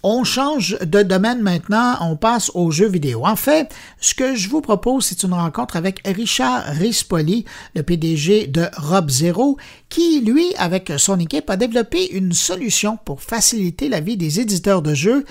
[0.07, 3.25] On change de domaine maintenant, on passe aux jeux vidéo.
[3.25, 8.45] En fait, ce que je vous propose, c'est une rencontre avec Richard Rispoli, le PDG
[8.45, 9.57] de Rob Zero,
[9.89, 14.83] qui, lui, avec son équipe, a développé une solution pour faciliter la vie des éditeurs
[14.83, 15.25] de jeux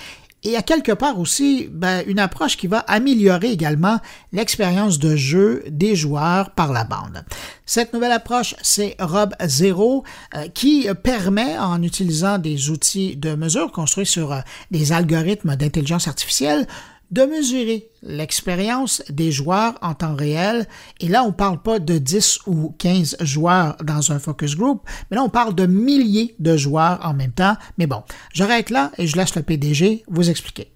[0.44, 3.98] et à quelque part aussi ben, une approche qui va améliorer également
[4.32, 7.24] l'expérience de jeu des joueurs par la bande.
[7.66, 10.04] Cette nouvelle approche, c'est Rob Zero,
[10.34, 16.08] euh, qui permet, en utilisant des outils de mesure construits sur euh, des algorithmes d'intelligence
[16.08, 16.66] artificielle,
[17.10, 20.66] de mesurer l'expérience des joueurs en temps réel.
[21.00, 24.82] Et là, on ne parle pas de 10 ou 15 joueurs dans un focus group,
[25.10, 27.54] mais là, on parle de milliers de joueurs en même temps.
[27.78, 30.72] Mais bon, j'arrête là et je laisse le PDG vous expliquer.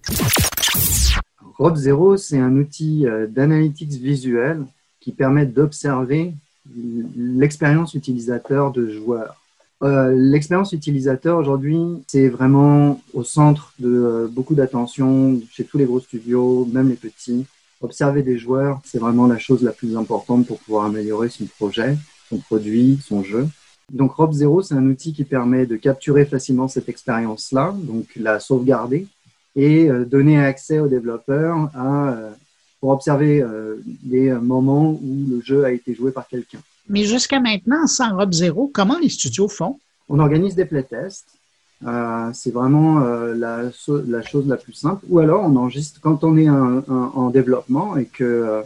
[1.58, 4.64] Rob Zero, c'est un outil euh, d'analytics visuel
[5.00, 6.34] qui permet d'observer
[7.16, 9.38] l'expérience utilisateur de joueurs.
[9.84, 15.84] Euh, l'expérience utilisateur aujourd'hui, c'est vraiment au centre de euh, beaucoup d'attention chez tous les
[15.84, 17.46] gros studios, même les petits.
[17.80, 21.96] Observer des joueurs, c'est vraiment la chose la plus importante pour pouvoir améliorer son projet,
[22.28, 23.46] son produit, son jeu.
[23.92, 28.40] Donc Rob Zero, c'est un outil qui permet de capturer facilement cette expérience-là, donc la
[28.40, 29.06] sauvegarder
[29.54, 32.16] et euh, donner accès aux développeurs à,
[32.80, 33.44] pour observer
[34.08, 36.60] les moments où le jeu a été joué par quelqu'un.
[36.88, 39.79] Mais jusqu'à maintenant, sans Rob Zero, comment les studios font?
[40.09, 41.38] On organise des playtests.
[41.87, 43.70] Euh, c'est vraiment euh, la,
[44.22, 45.05] chose la plus simple.
[45.09, 48.62] Ou alors, on enregistre quand on est en développement et que euh,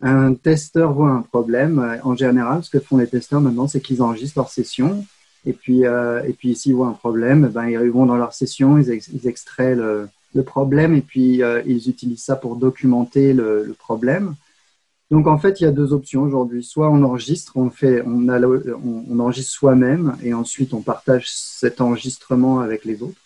[0.00, 2.00] un testeur voit un problème.
[2.04, 5.04] En général, ce que font les testeurs maintenant, c'est qu'ils enregistrent leur session.
[5.46, 9.26] Et puis, et puis s'ils voient un problème, ben, ils vont dans leur session, ils,
[9.26, 10.08] extraient le,
[10.44, 14.34] problème et puis ils utilisent ça pour documenter le problème.
[15.14, 16.64] Donc en fait, il y a deux options aujourd'hui.
[16.64, 22.84] Soit on enregistre, on fait, on, enregistre soi-même et ensuite on partage cet enregistrement avec
[22.84, 23.20] les autres.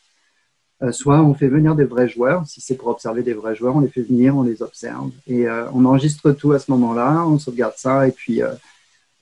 [0.83, 2.47] Euh, soit on fait venir des vrais joueurs.
[2.47, 5.49] Si c'est pour observer des vrais joueurs, on les fait venir, on les observe et
[5.49, 7.25] euh, on enregistre tout à ce moment-là.
[7.27, 8.53] On sauvegarde ça et puis euh,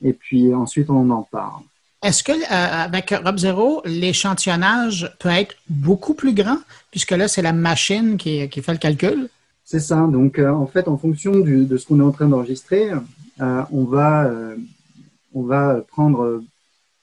[0.02, 1.62] et puis ensuite on en parle.
[2.02, 6.58] Est-ce que avec Rob Zero, l'échantillonnage peut être beaucoup plus grand
[6.90, 9.28] puisque là c'est la machine qui fait le calcul?
[9.68, 10.06] C'est ça.
[10.06, 12.92] Donc, euh, en fait, en fonction de ce qu'on est en train d'enregistrer,
[13.40, 14.56] euh, on, va, euh,
[15.34, 16.40] on va prendre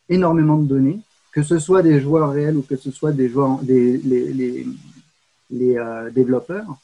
[0.08, 1.02] énormément de données,
[1.34, 4.66] que ce soit des joueurs réels ou que ce soit des joueurs, des, les,
[5.52, 5.78] les
[6.16, 6.78] développeurs.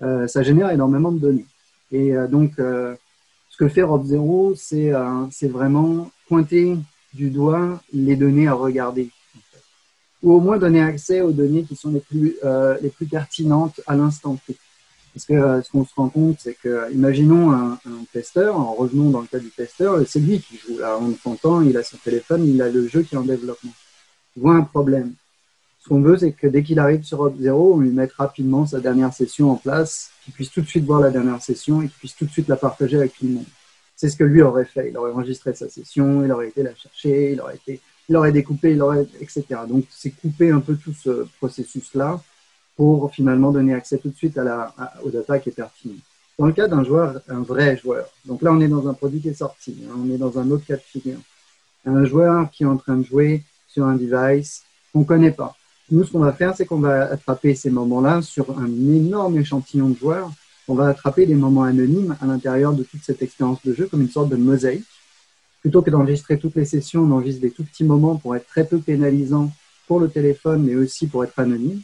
[0.00, 1.46] ça génère énormément de données.
[1.90, 6.76] Et donc, ce que fait Rob Zero, c'est vraiment pointer
[7.14, 9.10] du doigt les données à regarder.
[10.22, 12.36] Ou au moins donner accès aux données qui sont les plus,
[12.80, 14.56] les plus pertinentes à l'instant T.
[15.14, 18.74] Parce que euh, ce qu'on se rend compte, c'est que, imaginons un, un, testeur, en
[18.74, 20.78] revenons dans le cas du testeur, c'est lui qui joue.
[20.78, 23.72] Là, on s'entend, il a son téléphone, il a le jeu qui est en développement.
[24.36, 25.14] Il voit un problème.
[25.80, 28.66] Ce qu'on veut, c'est que dès qu'il arrive sur Hop 0, on lui mette rapidement
[28.66, 31.88] sa dernière session en place, qu'il puisse tout de suite voir la dernière session et
[31.88, 33.46] qu'il puisse tout de suite la partager avec tout le monde.
[33.96, 34.90] C'est ce que lui aurait fait.
[34.90, 38.32] Il aurait enregistré sa session, il aurait été la chercher, il aurait été, il aurait
[38.32, 39.44] découpé, il aurait, etc.
[39.66, 42.22] Donc, c'est couper un peu tout ce processus-là
[42.80, 44.72] pour finalement donner accès tout de suite à
[45.04, 46.00] aux data qui est pertinent.
[46.38, 49.20] Dans le cas d'un joueur, un vrai joueur, donc là on est dans un produit
[49.20, 51.18] qui est sorti, hein, on est dans un autre cas de figure.
[51.84, 54.62] Un joueur qui est en train de jouer sur un device
[54.94, 55.54] qu'on ne connaît pas.
[55.90, 59.90] Nous, ce qu'on va faire, c'est qu'on va attraper ces moments-là sur un énorme échantillon
[59.90, 60.30] de joueurs.
[60.66, 64.00] On va attraper des moments anonymes à l'intérieur de toute cette expérience de jeu comme
[64.00, 64.86] une sorte de mosaïque.
[65.60, 68.64] Plutôt que d'enregistrer toutes les sessions, on enregistre des tout petits moments pour être très
[68.64, 69.52] peu pénalisants
[69.86, 71.82] pour le téléphone, mais aussi pour être anonyme.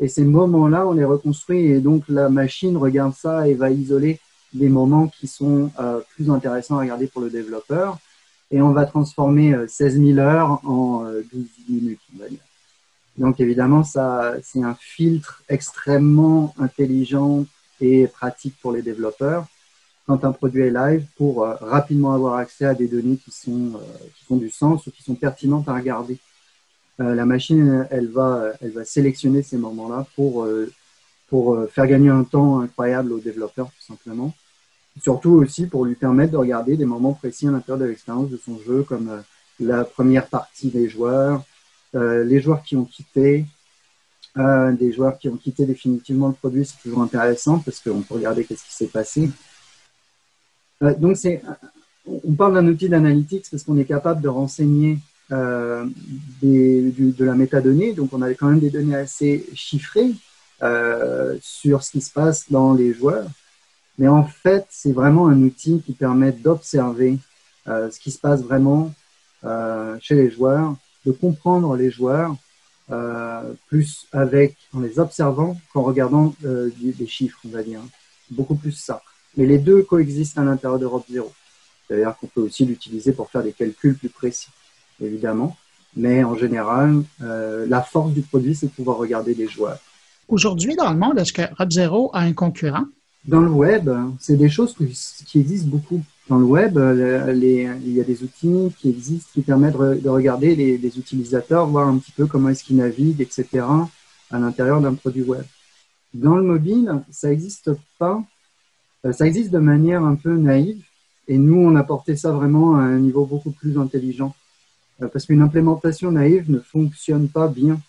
[0.00, 4.20] Et ces moments-là, on les reconstruit et donc la machine regarde ça et va isoler
[4.52, 7.98] des moments qui sont euh, plus intéressants à regarder pour le développeur.
[8.50, 12.38] et on va transformer 16 000 heures en 12 minutes, on va dire.
[13.18, 17.44] Donc évidemment, ça, c'est un filtre extrêmement intelligent
[17.80, 19.46] et pratique pour les développeurs
[20.06, 23.78] quand un produit est live pour rapidement avoir accès à des données qui sont
[24.16, 26.18] qui font du sens ou qui sont pertinentes à regarder.
[26.98, 30.46] La machine, elle va, elle va sélectionner ces moments-là pour
[31.28, 34.34] pour euh, faire gagner un temps incroyable aux développeurs, tout simplement.
[35.00, 38.36] Surtout aussi pour lui permettre de regarder des moments précis à l'intérieur de l'expérience de
[38.36, 39.20] son jeu, comme euh,
[39.60, 41.44] la première partie des joueurs,
[41.94, 43.44] euh, les joueurs qui ont quitté,
[44.36, 48.14] euh, des joueurs qui ont quitté définitivement le produit, c'est toujours intéressant parce qu'on peut
[48.14, 49.30] regarder qu'est-ce qui s'est passé.
[50.82, 51.42] Euh, donc c'est,
[52.06, 54.98] on parle d'un outil d'analytics parce qu'on est capable de renseigner
[55.30, 55.84] euh,
[56.42, 60.12] de la métadonnée, donc on a quand même des données assez chiffrées
[60.62, 63.28] euh, sur ce qui se passe dans les joueurs.
[63.98, 67.18] Mais en fait, c'est vraiment un outil qui permet d'observer
[67.66, 68.92] euh, ce qui se passe vraiment
[70.00, 70.74] chez les joueurs,
[71.06, 72.34] de comprendre les joueurs
[73.68, 77.80] plus avec en les observant qu'en regardant des chiffres, on va dire.
[78.30, 79.00] Beaucoup plus ça.
[79.36, 81.32] Mais les deux coexistent à l'intérieur d'Europe 0.
[81.86, 84.48] C'est-à-dire qu'on peut aussi l'utiliser pour faire des calculs plus précis,
[85.00, 85.56] évidemment.
[85.96, 89.78] Mais en général, euh, la force du produit, c'est de pouvoir regarder les joueurs.
[90.28, 92.84] Aujourd'hui, dans le monde, est-ce que Zero a un concurrent?
[93.24, 93.90] Dans le web,
[94.20, 94.74] c'est des choses
[95.26, 96.02] qui existent beaucoup.
[96.28, 100.54] Dans le web, les, il y a des outils qui existent qui permettent de regarder
[100.54, 103.64] les, les utilisateurs, voir un petit peu comment est-ce qu'ils naviguent, etc.,
[104.30, 105.44] à l'intérieur d'un produit web.
[106.14, 108.22] Dans le mobile, ça n'existe pas.
[109.04, 110.82] Euh, ça existe de manière un peu naïve.
[111.28, 114.34] Et nous, on a porté ça vraiment à un niveau beaucoup plus intelligent.
[115.02, 117.80] Euh, parce qu'une implémentation naïve ne fonctionne pas bien.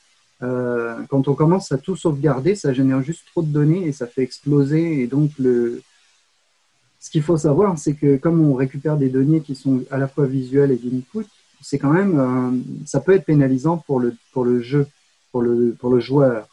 [0.42, 4.08] Euh, quand on commence à tout sauvegarder, ça génère juste trop de données et ça
[4.08, 5.02] fait exploser.
[5.02, 5.82] Et donc, le...
[7.00, 10.08] ce qu'il faut savoir, c'est que comme on récupère des données qui sont à la
[10.08, 11.26] fois visuelles et d'input,
[11.62, 14.88] c'est quand même, ça peut être pénalisant pour le, pour le jeu,
[15.32, 16.48] pour le, pour le joueur.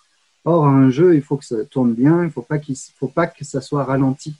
[0.44, 3.06] Or, un jeu, il faut que ça tourne bien, il ne faut, pas qu'il, faut
[3.08, 4.34] pas que ça soit ralenti.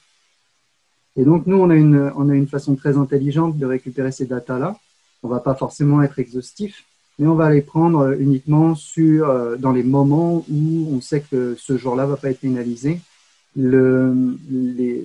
[1.15, 4.27] Et donc, nous, on a une, on a une façon très intelligente de récupérer ces
[4.27, 4.77] datas-là.
[5.23, 6.85] On va pas forcément être exhaustif,
[7.19, 11.55] mais on va les prendre uniquement sur, euh, dans les moments où on sait que
[11.59, 13.01] ce jour-là va pas être pénalisé.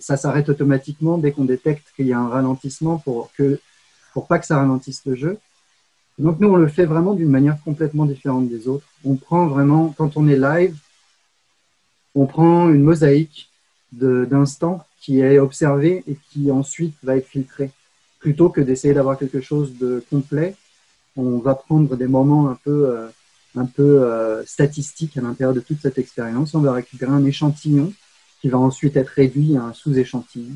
[0.02, 3.60] Ça s'arrête automatiquement dès qu'on détecte qu'il y a un ralentissement pour que,
[4.14, 5.38] pour pas que ça ralentisse le jeu.
[6.20, 8.86] Donc nous, on le fait vraiment d'une manière complètement différente des autres.
[9.06, 10.76] On prend vraiment, quand on est live,
[12.14, 13.50] on prend une mosaïque
[13.94, 17.72] d'instants qui est observée et qui ensuite va être filtrée,
[18.22, 20.56] plutôt que d'essayer d'avoir quelque chose de complet
[21.16, 23.08] on va prendre des moments un peu, euh,
[23.56, 26.54] un peu euh, statistiques à l'intérieur de toute cette expérience.
[26.54, 27.94] On va récupérer un échantillon
[28.40, 30.56] qui va ensuite être réduit à un sous-échantillon.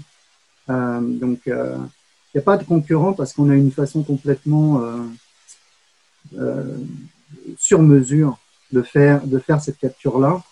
[0.69, 4.81] Euh, donc, il n'y a pas de concurrent parce qu'on a une façon complètement
[7.57, 8.39] sur mesure
[8.71, 10.43] de faire, de faire cette capture-là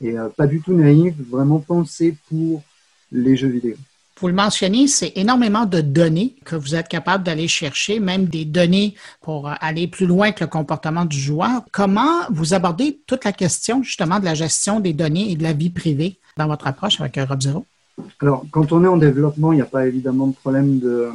[0.00, 2.62] et pas du tout naïve, vraiment pensée pour
[3.12, 3.76] les jeux vidéo
[4.20, 8.44] vous le mentionnez, c'est énormément de données que vous êtes capable d'aller chercher, même des
[8.44, 11.62] données pour aller plus loin que le comportement du joueur.
[11.72, 15.52] Comment vous abordez toute la question justement de la gestion des données et de la
[15.52, 17.64] vie privée dans votre approche avec Europe Zero?
[18.20, 21.08] Alors, quand on est en développement, il n'y a pas évidemment de problème de,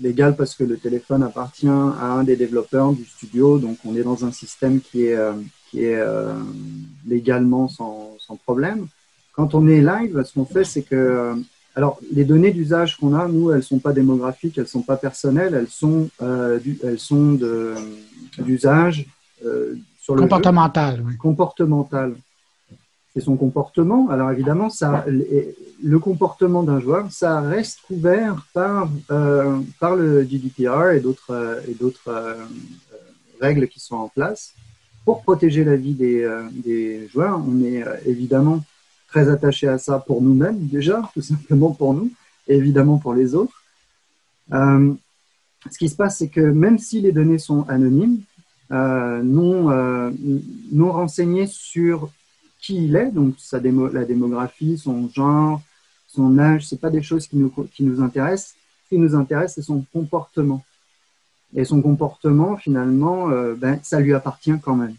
[0.00, 4.02] légal parce que le téléphone appartient à un des développeurs du studio, donc on est
[4.02, 5.32] dans un système qui est, euh,
[5.70, 6.34] qui est euh,
[7.06, 8.86] légalement sans, sans problème.
[9.32, 11.34] Quand on est live, ce qu'on fait, c'est que
[11.76, 15.52] alors, les données d'usage qu'on a, nous, elles sont pas démographiques, elles sont pas personnelles,
[15.54, 17.38] elles sont, euh, du, elles sont
[18.38, 19.04] d'usage
[19.44, 21.04] euh, sur le comportemental.
[21.06, 21.18] Oui.
[21.18, 22.16] Comportemental.
[23.12, 24.08] C'est son comportement.
[24.08, 30.90] Alors évidemment, ça, le comportement d'un joueur, ça reste couvert par euh, par le GDPR
[30.92, 32.36] et d'autres et d'autres
[33.40, 34.54] règles qui sont en place
[35.04, 37.40] pour protéger la vie des, des joueurs.
[37.46, 38.62] On est évidemment
[39.16, 42.10] très attaché à ça pour nous-mêmes déjà, tout simplement pour nous,
[42.48, 43.62] et évidemment pour les autres.
[44.52, 44.92] Euh,
[45.70, 48.20] ce qui se passe, c'est que même si les données sont anonymes,
[48.72, 50.10] euh, non, euh,
[50.70, 52.10] non renseignées sur
[52.60, 55.62] qui il est, donc sa la démographie, son genre,
[56.08, 58.54] son âge, c'est pas des choses qui nous, qui nous intéressent.
[58.84, 60.62] Ce qui nous intéresse, c'est son comportement.
[61.54, 64.94] Et son comportement, finalement, ben, ça lui appartient quand même.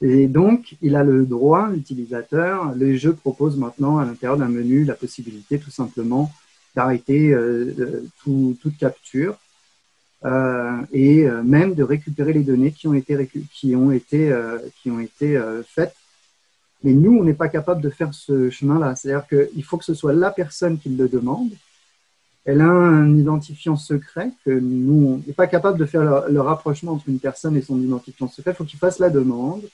[0.00, 4.84] Et donc, il a le droit, l'utilisateur, les jeux proposent maintenant à l'intérieur d'un menu
[4.84, 6.32] la possibilité tout simplement
[6.76, 9.36] d'arrêter euh, euh tout, toute capture
[10.24, 14.32] euh, et même de récupérer les données qui ont été, qui ont été,
[14.80, 15.94] qui ont été faites.
[16.84, 18.94] Mais nous, on n'est pas capable de faire ce chemin-là.
[18.94, 21.50] C'est-à-dire qu'il faut que ce soit la personne qui le demande
[22.48, 26.92] elle a un identifiant secret que nous, on n'est pas capable de faire le, rapprochement
[26.92, 28.52] entre une personne et son identifiant secret.
[28.52, 29.68] Il faut qu'il fasse la demande.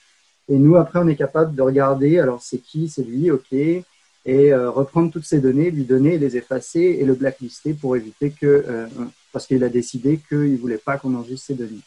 [0.48, 3.84] Et nous, après, on est capable de regarder, alors c'est qui, c'est lui, ok, et
[4.26, 8.64] euh, reprendre toutes ces données, lui donner, les effacer et le blacklister pour éviter que,
[8.66, 8.88] euh,
[9.32, 11.84] parce qu'il a décidé qu'il ne voulait pas qu'on enregistre ces données.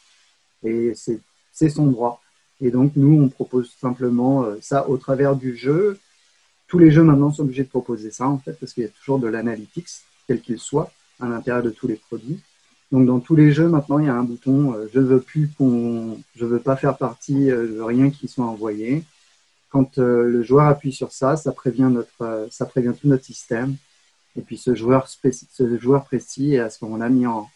[0.63, 2.21] Et c'est son droit.
[2.61, 5.99] Et donc, nous, on propose simplement euh, ça au travers du jeu.
[6.69, 8.89] Tous les jeux maintenant sont obligés de proposer ça, en fait, parce qu'il y a
[8.89, 9.89] toujours de l'analytics,
[10.27, 12.39] quel qu'il soit, à l'intérieur de tous les produits.
[12.91, 15.49] Donc, dans tous les jeux, maintenant, il y a un bouton euh, je veux plus
[15.59, 19.03] je veux pas faire partie, euh, je veux rien qui soit envoyé.
[19.69, 23.75] Quand le joueur appuie sur ça, ça prévient notre, ça prévient tout notre système.
[24.37, 27.49] Et puis, ce joueur, ce joueur précis, à ce a mis en,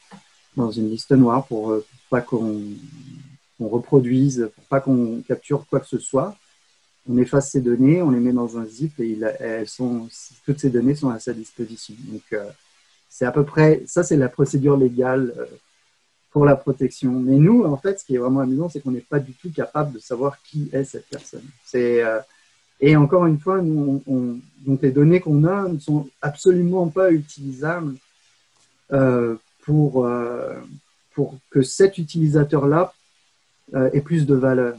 [0.58, 2.62] dans une liste noire pour, pour pas qu'on
[3.62, 6.36] qu'on reproduise, pour pas qu'on capture quoi que ce soit.
[7.10, 10.08] On efface ces données, on les met dans un zip et elles sont,
[10.46, 11.96] toutes ces données sont à sa disposition.
[12.08, 12.46] Donc, euh,
[13.10, 15.46] c'est à peu près, ça c'est la procédure légale euh,
[16.32, 17.12] pour la protection.
[17.12, 19.52] Mais nous, en fait, ce qui est vraiment amusant, c'est qu'on n'est pas du tout
[19.52, 21.44] capable de savoir qui est cette personne.
[21.76, 22.20] Euh,
[22.80, 24.40] et encore une fois, nous,
[24.82, 27.96] les données qu'on a ne sont absolument pas utilisables
[29.64, 30.08] pour,
[31.52, 32.94] que cet utilisateur-là
[33.94, 34.78] ait plus de valeur.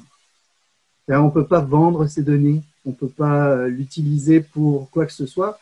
[1.09, 5.07] On ne peut pas vendre ces données, on ne peut pas euh, l'utiliser pour quoi
[5.07, 5.59] que ce soit.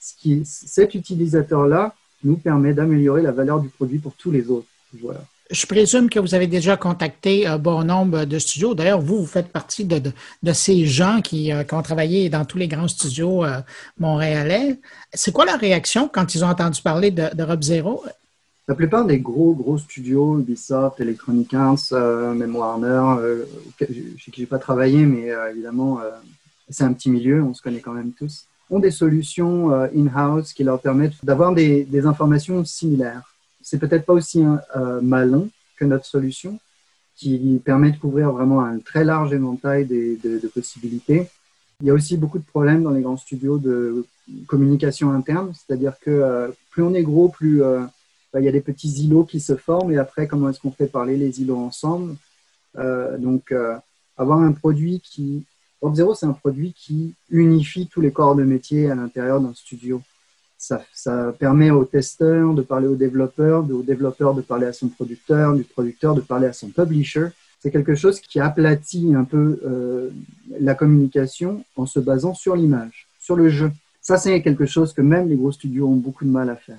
[0.00, 4.66] Ce qui, cet utilisateur-là nous permet d'améliorer la valeur du produit pour tous les autres.
[5.00, 5.20] Voilà.
[5.50, 8.74] Je présume que vous avez déjà contacté un bon nombre de studios.
[8.74, 10.12] D'ailleurs, vous, vous faites partie de,
[10.52, 13.44] ces gens qui, euh, qui, ont travaillé dans tous les grands studios
[13.98, 14.78] montréalais.
[15.12, 18.04] C'est quoi la réaction quand ils ont entendu parler de Rob Zero?
[18.70, 23.44] La plupart des gros, gros studios, Ubisoft, Electronic Arts, euh, même Warner, euh,
[24.16, 25.98] chez qui j'ai pas travaillé, mais euh, évidemment,
[26.68, 30.62] c'est un petit milieu, on se connaît quand même tous, ont des solutions in-house qui
[30.62, 33.34] leur permettent d'avoir des, informations similaires.
[33.60, 34.44] C'est peut-être pas aussi
[35.02, 36.60] malin que notre solution,
[37.16, 41.26] qui permet de couvrir vraiment un très large éventail de, possibilités.
[41.80, 44.06] Il y a aussi beaucoup de problèmes dans les grands studios de
[44.46, 47.64] communication interne, c'est-à-dire que plus on est gros, plus
[48.38, 50.86] il y a des petits îlots qui se forment et après, comment est-ce qu'on fait
[50.86, 52.16] parler les îlots ensemble?
[52.78, 53.76] Euh, Donc, euh,
[54.16, 55.44] avoir un produit qui...
[55.82, 59.54] Orb Zero, c'est un produit qui unifie tous les corps de métier à l'intérieur d'un
[59.54, 60.02] studio.
[60.58, 64.88] Ça, ça, permet aux testeurs de parler aux développeurs, aux développeurs de parler à son
[64.88, 67.28] producteur, du producteur de parler à son publisher.
[67.60, 70.10] C'est quelque chose qui aplatit un peu euh,
[70.60, 73.72] la communication en se basant sur l'image, sur le jeu.
[74.02, 76.78] Ça, c'est quelque chose que même les gros studios ont beaucoup de mal à faire.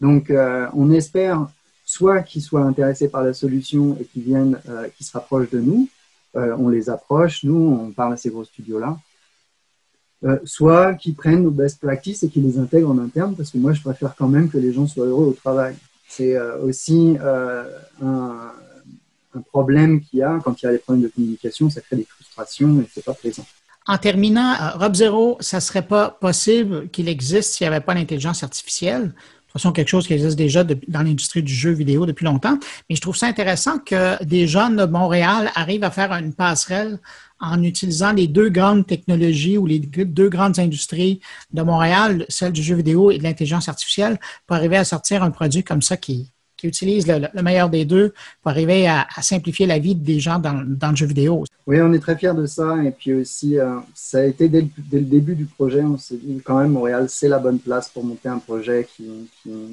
[0.00, 1.48] Donc, euh, on espère
[1.84, 5.60] soit qu'ils soient intéressés par la solution et qu'ils viennent, euh, qu'ils se rapprochent de
[5.60, 5.88] nous.
[6.36, 8.98] Euh, on les approche, nous, on parle à ces gros studios-là.
[10.44, 13.72] soit qu'ils prennent nos best practices et qu'ils les intègrent en interne, parce que moi,
[13.72, 15.76] je préfère quand même que les gens soient heureux au travail.
[16.08, 18.52] C'est aussi un,
[19.52, 22.04] problème qu'il y a quand il y a des problèmes de communication, ça crée des
[22.04, 23.46] frustrations et c'est pas plaisant.
[23.86, 28.42] En terminant, Rob Zero, ça serait pas possible qu'il existe s'il n'y avait pas l'intelligence
[28.42, 29.14] artificielle
[29.52, 32.58] façon quelque chose qui existe déjà dans l'industrie du jeu vidéo depuis longtemps.
[32.88, 36.98] Mais je trouve ça intéressant que des jeunes de Montréal arrivent à faire une passerelle
[37.40, 41.20] en utilisant les deux grandes technologies ou les deux grandes industries
[41.52, 45.30] de Montréal, celle du jeu vidéo et de l'intelligence artificielle, pour arriver à sortir un
[45.30, 49.78] produit comme ça qui, qui utilise le, meilleur des deux pour arriver à, simplifier la
[49.78, 50.52] vie des gens dans,
[50.90, 51.44] le jeu vidéo.
[51.66, 52.82] Oui, on est très fiers de ça.
[52.84, 56.40] Et puis aussi, euh, ça a été dès le, début du projet, on s'est dit
[56.44, 59.08] quand même, Montréal, c'est la bonne place pour monter un projet qui,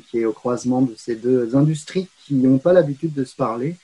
[0.10, 3.76] qui, est au croisement de ces deux industries qui n'ont pas l'habitude de se parler.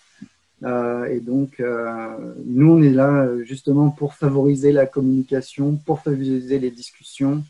[0.63, 6.59] Euh, et donc, euh, nous, on est là justement pour favoriser la communication, pour favoriser
[6.59, 7.43] les discussions.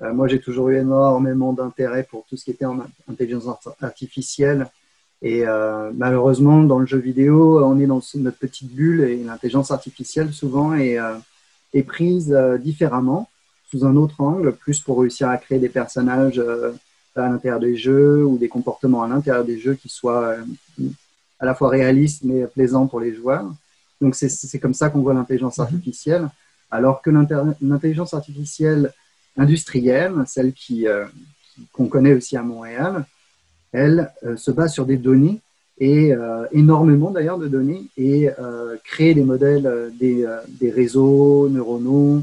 [0.00, 2.78] Moi, j'ai toujours eu énormément d'intérêt pour tout ce qui était en
[3.08, 3.48] intelligence
[3.80, 4.68] artificielle.
[5.22, 9.70] Et euh, malheureusement, dans le jeu vidéo, on est dans notre petite bulle et l'intelligence
[9.70, 11.16] artificielle souvent est, euh,
[11.74, 13.28] est prise euh, différemment,
[13.70, 16.40] sous un autre angle, plus pour réussir à créer des personnages
[17.16, 20.36] à l'intérieur des jeux ou des comportements à l'intérieur des jeux qui soient
[21.40, 23.44] à la fois réalistes mais plaisants pour les joueurs.
[24.00, 25.64] Donc c'est comme ça qu'on voit l'intelligence mhm.
[25.64, 26.28] artificielle,
[26.70, 27.10] alors que
[27.60, 28.92] l'intelligence artificielle
[29.38, 30.86] industrielle, celle qui
[31.72, 33.04] qu'on connaît aussi à Montréal,
[33.72, 35.40] elle euh, se base sur des données
[35.78, 40.26] et euh, énormément d'ailleurs de données et euh, créer des modèles, des,
[40.60, 42.22] des, réseaux neuronaux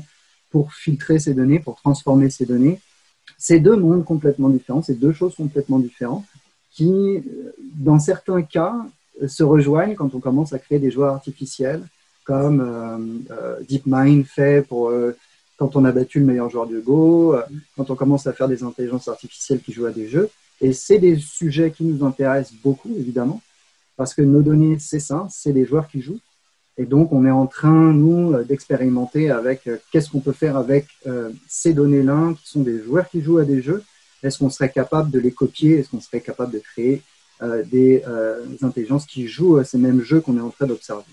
[0.51, 2.79] pour filtrer ces données, pour transformer ces données.
[3.37, 6.25] C'est deux mondes complètement différents, c'est deux choses complètement différentes
[6.71, 7.23] qui,
[7.75, 8.75] dans certains cas,
[9.25, 11.81] se rejoignent quand on commence à créer des joueurs artificiels,
[12.25, 13.23] comme
[13.69, 14.91] DeepMind fait pour
[15.57, 17.35] quand on a battu le meilleur joueur de Go,
[17.75, 20.29] quand on commence à faire des intelligences artificielles qui jouent à des jeux
[20.61, 23.41] Et c'est des sujets qui nous intéressent beaucoup, évidemment,
[23.97, 26.19] parce que nos données, c'est ça, c'est les joueurs qui jouent.
[26.77, 30.87] Et donc, on est en train, nous, d'expérimenter avec qu'est-ce qu'on peut faire avec
[31.47, 33.83] ces données-là, qui sont des joueurs qui jouent à des jeux.
[34.23, 35.79] Est-ce qu'on serait capable de les copier?
[35.79, 37.01] Est-ce qu'on serait capable de créer
[37.41, 38.01] des
[38.61, 41.03] intelligences qui jouent à ces mêmes jeux qu'on est en train d'observer?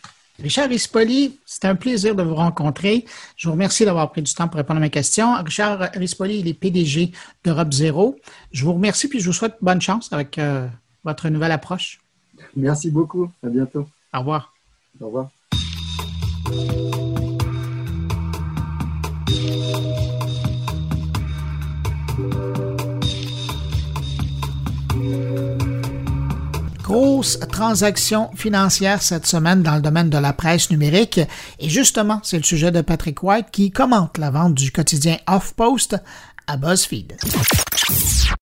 [0.43, 3.05] Richard Rispoli, c'est un plaisir de vous rencontrer.
[3.37, 5.35] Je vous remercie d'avoir pris du temps pour répondre à mes questions.
[5.43, 7.13] Richard Rispoli, il est PDG
[7.45, 8.17] d'Europe Zéro.
[8.51, 10.67] Je vous remercie puis je vous souhaite bonne chance avec euh,
[11.05, 12.01] votre nouvelle approche.
[12.57, 13.31] Merci beaucoup.
[13.45, 13.87] À bientôt.
[14.13, 14.53] Au revoir.
[15.01, 15.29] Au revoir.
[26.93, 31.21] Grosse transaction financière cette semaine dans le domaine de la presse numérique.
[31.59, 35.97] Et justement, c'est le sujet de Patrick White qui commente la vente du quotidien Off-Post
[36.47, 37.17] à BuzzFeed.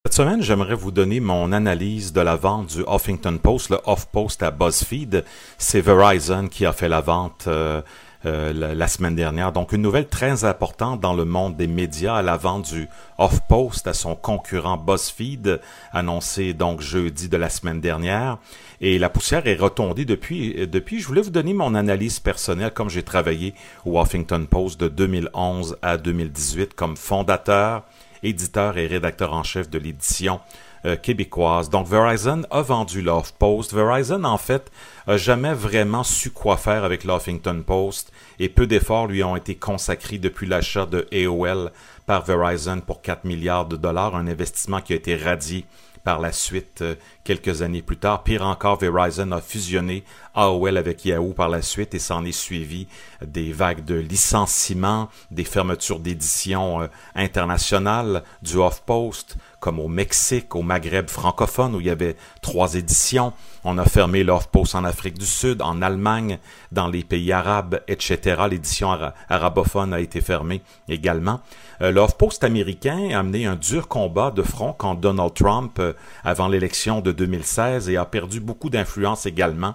[0.04, 4.42] Cette semaine, j'aimerais vous donner mon analyse de la vente du Huffington Post, le Off-Post
[4.42, 5.24] à BuzzFeed.
[5.56, 7.44] C'est Verizon qui a fait la vente.
[7.46, 7.82] Euh,
[8.26, 9.50] euh, la, semaine dernière.
[9.50, 13.86] Donc, une nouvelle très importante dans le monde des médias à la vente du Off-Post
[13.86, 15.60] à son concurrent BuzzFeed,
[15.92, 18.36] annoncé donc jeudi de la semaine dernière.
[18.82, 20.66] Et la poussière est retombée depuis.
[20.66, 23.54] Depuis, je voulais vous donner mon analyse personnelle comme j'ai travaillé
[23.86, 27.84] au Huffington Post de 2011 à 2018 comme fondateur,
[28.22, 30.40] éditeur et rédacteur en chef de l'édition
[30.86, 31.70] euh, québécoise.
[31.70, 33.04] Donc Verizon a vendu
[33.38, 33.72] Post.
[33.72, 34.70] Verizon, en fait,
[35.06, 39.54] a jamais vraiment su quoi faire avec l'Huffington Post et peu d'efforts lui ont été
[39.54, 41.70] consacrés depuis l'achat de AOL
[42.06, 45.64] par Verizon pour 4 milliards de dollars, un investissement qui a été radié
[46.04, 48.22] par la suite euh, quelques années plus tard.
[48.22, 50.04] Pire encore, Verizon a fusionné
[50.34, 52.86] AOL avec Yahoo par la suite et s'en est suivi
[53.24, 60.62] des vagues de licenciements, des fermetures d'éditions euh, internationales du Off-Post, comme au Mexique, au
[60.62, 63.32] Maghreb francophone, où il y avait trois éditions.
[63.62, 66.38] On a fermé l'Off-Post en Afrique du Sud, en Allemagne,
[66.72, 68.42] dans les pays arabes, etc.
[68.50, 68.96] L'édition
[69.28, 71.40] arabophone a été fermée également.
[71.82, 75.92] Euh, L'Off-Post américain a mené un dur combat de front contre Donald Trump euh,
[76.24, 79.74] avant l'élection de 2016 et a perdu beaucoup d'influence également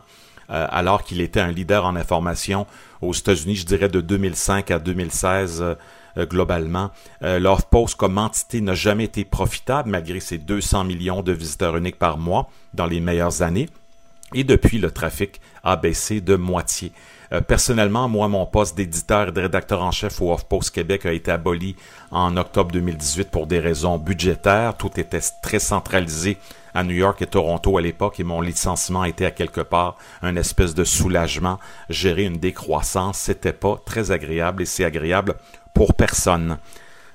[0.49, 2.67] euh, alors qu'il était un leader en information
[3.01, 5.75] aux États-Unis, je dirais de 2005 à 2016 euh,
[6.24, 6.91] globalement.
[7.24, 11.99] Euh, Post comme entité n'a jamais été profitable malgré ses 200 millions de visiteurs uniques
[11.99, 13.68] par mois dans les meilleures années.
[14.34, 16.91] Et depuis, le trafic a baissé de moitié.
[17.32, 21.13] Euh, personnellement, moi, mon poste d'éditeur et de rédacteur en chef au HuffPost Québec a
[21.13, 21.76] été aboli
[22.11, 24.78] en octobre 2018 pour des raisons budgétaires.
[24.78, 26.38] Tout était très centralisé
[26.74, 30.36] à New York et Toronto à l'époque et mon licenciement était à quelque part un
[30.36, 31.59] espèce de soulagement.
[31.89, 35.36] Gérer une décroissance, c'était pas très agréable et c'est agréable
[35.76, 36.57] pour personne.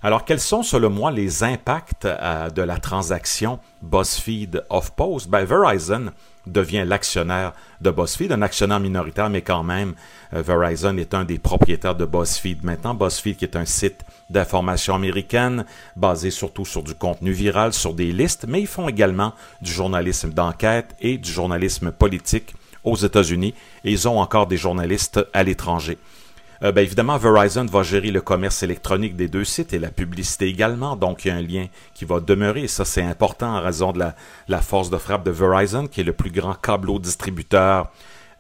[0.02, 5.28] Alors, quels sont, selon moi, les impacts euh, de la transaction BuzzFeed off-post?
[5.28, 6.12] Ben, Verizon
[6.46, 9.94] devient l'actionnaire de BuzzFeed, un actionnaire minoritaire, mais quand même,
[10.32, 12.64] euh, Verizon est un des propriétaires de BuzzFeed.
[12.64, 15.64] Maintenant, BuzzFeed qui est un site d'information américaine,
[15.96, 20.30] basé surtout sur du contenu viral, sur des listes, mais ils font également du journalisme
[20.30, 22.54] d'enquête et du journalisme politique
[22.84, 23.54] aux États-Unis,
[23.84, 25.98] et ils ont encore des journalistes à l'étranger.
[26.62, 30.46] Euh, ben, évidemment, Verizon va gérer le commerce électronique des deux sites et la publicité
[30.46, 30.94] également.
[30.96, 32.64] Donc, il y a un lien qui va demeurer.
[32.64, 34.00] Et ça, c'est important en raison de
[34.48, 37.90] la, force de frappe de Verizon, qui est le plus grand câbleau distributeur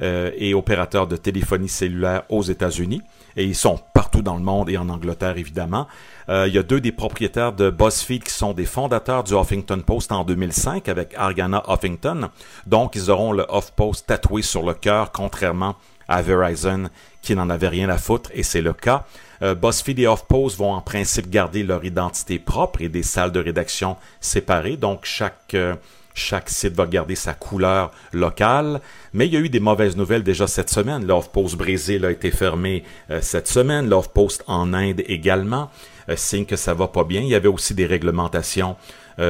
[0.02, 3.00] euh, et opérateur de téléphonie cellulaire aux États-Unis.
[3.36, 5.86] Et ils sont partout dans le monde et en Angleterre, évidemment.
[6.28, 9.80] Euh, il y a deux des propriétaires de BuzzFeed qui sont des fondateurs du Huffington
[9.80, 12.28] Post en 2005 avec Argana Huffington.
[12.66, 15.76] Donc, ils auront le Huff-Post tatoué sur le cœur, contrairement
[16.10, 16.90] à Verizon
[17.22, 19.06] qui n'en avait rien à foutre, et c'est le cas.
[19.42, 23.40] Euh, BuzzFeed et HuffPost vont en principe garder leur identité propre et des salles de
[23.40, 25.74] rédaction séparées, donc chaque, euh,
[26.12, 28.80] chaque site va garder sa couleur locale.
[29.14, 31.06] Mais il y a eu des mauvaises nouvelles déjà cette semaine.
[31.06, 35.70] L'HuffPost Brésil a été fermé euh, cette semaine, l'HuffPost en Inde également,
[36.16, 37.20] signe que ça va pas bien.
[37.20, 38.76] Il y avait aussi des réglementations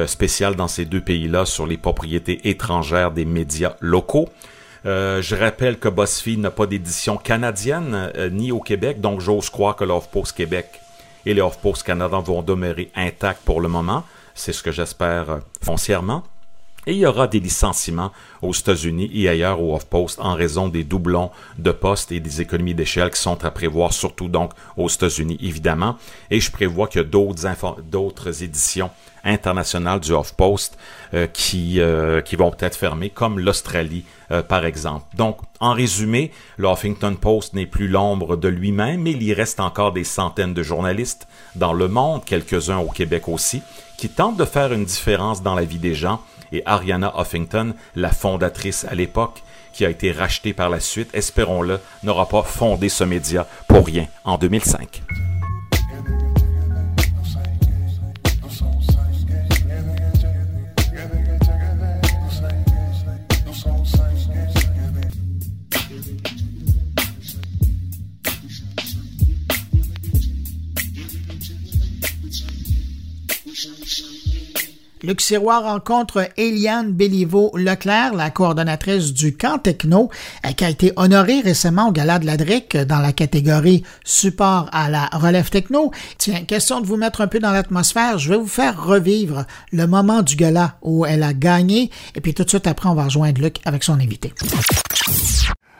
[0.07, 4.29] spéciales dans ces deux pays-là sur les propriétés étrangères des médias locaux.
[4.85, 9.49] Euh, je rappelle que BuzzFeed n'a pas d'édition canadienne euh, ni au Québec, donc j'ose
[9.49, 10.81] croire que l'Off-Post Québec
[11.25, 14.03] et les Off-Post Canada vont demeurer intacts pour le moment.
[14.33, 16.23] C'est ce que j'espère euh, foncièrement.
[16.87, 18.11] Et il y aura des licenciements
[18.41, 21.29] aux États-Unis et ailleurs au Off-Post en raison des doublons
[21.59, 25.97] de postes et des économies d'échelle qui sont à prévoir, surtout donc aux États-Unis, évidemment.
[26.31, 28.89] Et je prévois d'autres, d'autres éditions
[29.23, 30.77] internationales du off-post
[31.13, 35.05] euh, qui, euh, qui vont peut-être fermer, comme l'Australie euh, par exemple.
[35.15, 39.59] Donc, en résumé, le Huffington Post n'est plus l'ombre de lui-même, mais il y reste
[39.59, 43.61] encore des centaines de journalistes dans le monde, quelques-uns au Québec aussi,
[43.97, 46.21] qui tentent de faire une différence dans la vie des gens.
[46.51, 49.43] Et Ariana Huffington, la fondatrice à l'époque,
[49.73, 54.07] qui a été rachetée par la suite, espérons-le, n'aura pas fondé ce média pour rien
[54.25, 55.01] en 2005.
[75.03, 80.11] Luc Siroir rencontre Eliane Béliveau-Leclerc, la coordonnatrice du camp techno,
[80.45, 84.69] euh, qui a été honorée récemment au Gala de la DRIC dans la catégorie support
[84.71, 85.91] à la relève techno.
[86.19, 89.87] Tiens, question de vous mettre un peu dans l'atmosphère, je vais vous faire revivre le
[89.87, 93.05] moment du gala où elle a gagné, et puis tout de suite après, on va
[93.05, 94.33] rejoindre Luc avec son invité.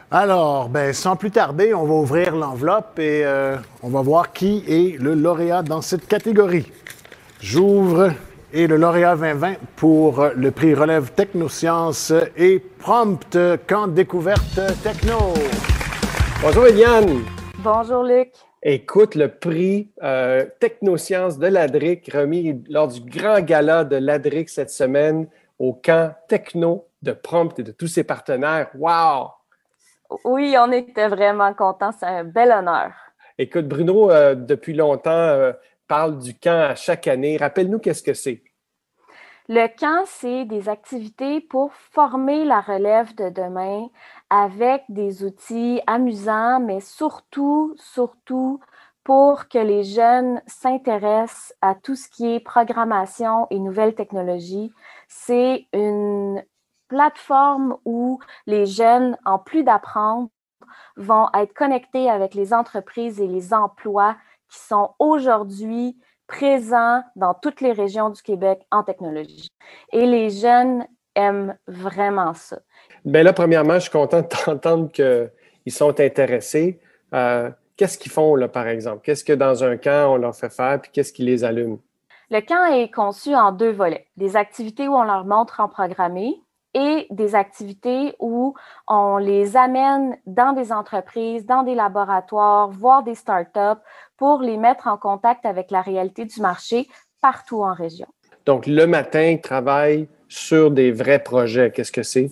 [0.09, 4.63] Alors, ben, sans plus tarder, on va ouvrir l'enveloppe et euh, on va voir qui
[4.67, 6.65] est le lauréat dans cette catégorie.
[7.39, 8.11] J'ouvre
[8.53, 13.37] et le lauréat 2020 pour le prix Relève Technosciences et Prompt
[13.67, 15.17] Camp Découverte Techno.
[16.41, 17.23] Bonjour Eliane.
[17.59, 18.33] Bonjour Luc.
[18.63, 24.69] Écoute, le prix euh, Technosciences de l'ADRIC remis lors du grand gala de l'ADRIC cette
[24.69, 25.27] semaine
[25.57, 28.69] au camp Techno de Prompt et de tous ses partenaires.
[28.77, 29.29] Wow!
[30.25, 31.91] Oui, on était vraiment contents.
[31.97, 32.91] C'est un bel honneur.
[33.37, 35.53] Écoute, Bruno, euh, depuis longtemps, euh,
[36.19, 37.37] du camp à chaque année.
[37.37, 38.43] Rappelle-nous qu'est-ce que c'est.
[39.49, 43.87] Le camp, c'est des activités pour former la relève de demain
[44.29, 48.61] avec des outils amusants, mais surtout, surtout
[49.03, 54.71] pour que les jeunes s'intéressent à tout ce qui est programmation et nouvelles technologies.
[55.09, 56.41] C'est une
[56.87, 60.29] plateforme où les jeunes, en plus d'apprendre,
[60.95, 64.15] vont être connectés avec les entreprises et les emplois
[64.51, 65.97] qui sont aujourd'hui
[66.27, 69.47] présents dans toutes les régions du Québec en technologie.
[69.91, 70.85] Et les jeunes
[71.15, 72.59] aiment vraiment ça.
[73.03, 76.79] Bien là, premièrement, je suis content d'entendre qu'ils sont intéressés.
[77.13, 79.01] Euh, qu'est-ce qu'ils font, là, par exemple?
[79.03, 81.79] Qu'est-ce que dans un camp, on leur fait faire, puis qu'est-ce qui les allume?
[82.29, 84.07] Le camp est conçu en deux volets.
[84.15, 86.41] Des activités où on leur montre en programmer
[86.73, 88.53] et des activités où
[88.87, 93.81] on les amène dans des entreprises, dans des laboratoires, voire des startups
[94.17, 96.87] pour les mettre en contact avec la réalité du marché
[97.21, 98.07] partout en région.
[98.45, 101.71] Donc, le matin, ils travaillent sur des vrais projets.
[101.71, 102.31] Qu'est-ce que c'est?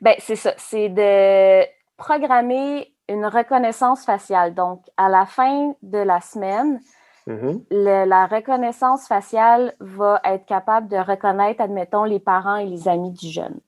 [0.00, 0.52] Bien, c'est ça.
[0.56, 1.66] C'est de
[1.96, 4.54] programmer une reconnaissance faciale.
[4.54, 6.80] Donc, à la fin de la semaine,
[7.26, 8.06] mm-hmm.
[8.06, 13.28] la reconnaissance faciale va être capable de reconnaître, admettons, les parents et les amis du
[13.28, 13.58] jeune.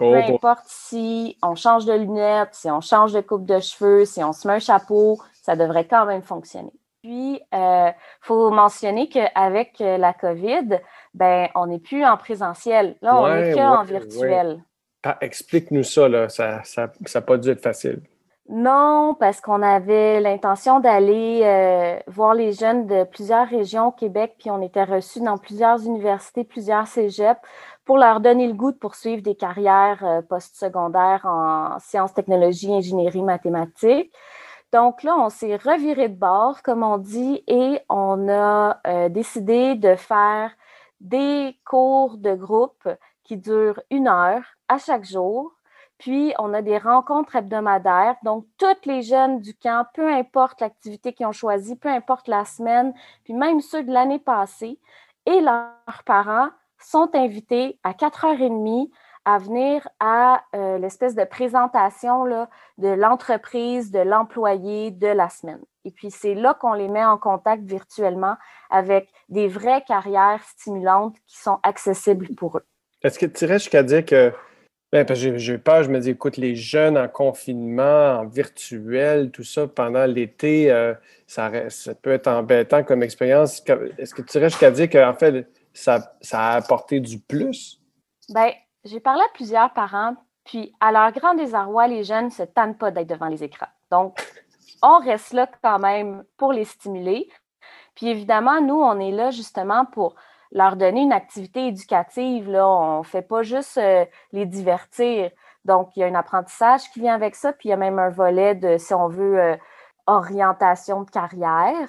[0.00, 4.04] Oh, Peu importe si on change de lunettes, si on change de coupe de cheveux,
[4.04, 6.72] si on se met un chapeau, ça devrait quand même fonctionner.
[7.02, 7.90] Puis, il euh,
[8.20, 10.80] faut mentionner qu'avec euh, la COVID,
[11.14, 12.96] ben, on n'est plus en présentiel.
[13.02, 14.62] Là, on n'est qu'en virtuel.
[15.20, 16.28] Explique-nous ça, là.
[16.28, 18.00] Ça n'a ça, pas dû être facile.
[18.50, 24.36] Non, parce qu'on avait l'intention d'aller euh, voir les jeunes de plusieurs régions au Québec,
[24.38, 27.40] puis on était reçus dans plusieurs universités, plusieurs cégeps
[27.88, 33.22] pour leur donner le goût de poursuivre des carrières euh, postsecondaires en sciences, technologies, ingénierie,
[33.22, 34.12] mathématiques.
[34.74, 39.74] Donc là, on s'est reviré de bord, comme on dit, et on a euh, décidé
[39.74, 40.50] de faire
[41.00, 42.86] des cours de groupe
[43.24, 45.54] qui durent une heure à chaque jour.
[45.96, 48.16] Puis, on a des rencontres hebdomadaires.
[48.22, 52.44] Donc, toutes les jeunes du camp, peu importe l'activité qu'ils ont choisie, peu importe la
[52.44, 52.92] semaine,
[53.24, 54.78] puis même ceux de l'année passée,
[55.24, 56.50] et leurs parents
[56.80, 58.90] sont invités à 4h30
[59.24, 62.48] à venir à euh, l'espèce de présentation là,
[62.78, 65.60] de l'entreprise, de l'employé de la semaine.
[65.84, 68.36] Et puis, c'est là qu'on les met en contact virtuellement
[68.70, 72.64] avec des vraies carrières stimulantes qui sont accessibles pour eux.
[73.02, 74.32] Est-ce que tu irais jusqu'à dire que,
[74.92, 79.30] ben, parce que j'ai peur, je me dis, écoute, les jeunes en confinement, en virtuel,
[79.30, 80.94] tout ça, pendant l'été, euh,
[81.26, 83.62] ça, ça, peut être embêtant comme expérience.
[83.98, 85.46] Est-ce que tu irais jusqu'à dire qu'en fait,
[85.78, 87.80] ça, a apporté du plus?
[88.28, 88.52] Bien,
[88.84, 90.14] j'ai parlé à plusieurs parents,
[90.44, 93.68] puis à leur grand désarroi, les jeunes ne se tannent pas d'être devant les écrans.
[93.90, 94.18] Donc,
[94.82, 97.28] on reste là quand même pour les stimuler.
[97.94, 100.14] Puis évidemment, nous, on est là justement pour
[100.52, 102.48] leur donner une activité éducative.
[102.50, 102.66] Là.
[102.66, 105.30] On ne fait pas juste euh, les divertir.
[105.64, 107.98] Donc, il y a un apprentissage qui vient avec ça, puis il y a même
[107.98, 109.56] un volet de, si on veut, euh,
[110.06, 111.88] orientation de carrière.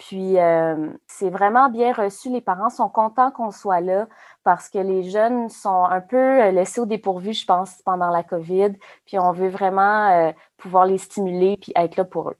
[0.00, 2.30] Puis euh, c'est vraiment bien reçu.
[2.30, 4.08] Les parents sont contents qu'on soit là
[4.44, 8.22] parce que les jeunes sont un peu euh, laissés au dépourvu, je pense, pendant la
[8.22, 8.72] COVID.
[9.04, 12.36] Puis on veut vraiment euh, pouvoir les stimuler puis être là pour eux.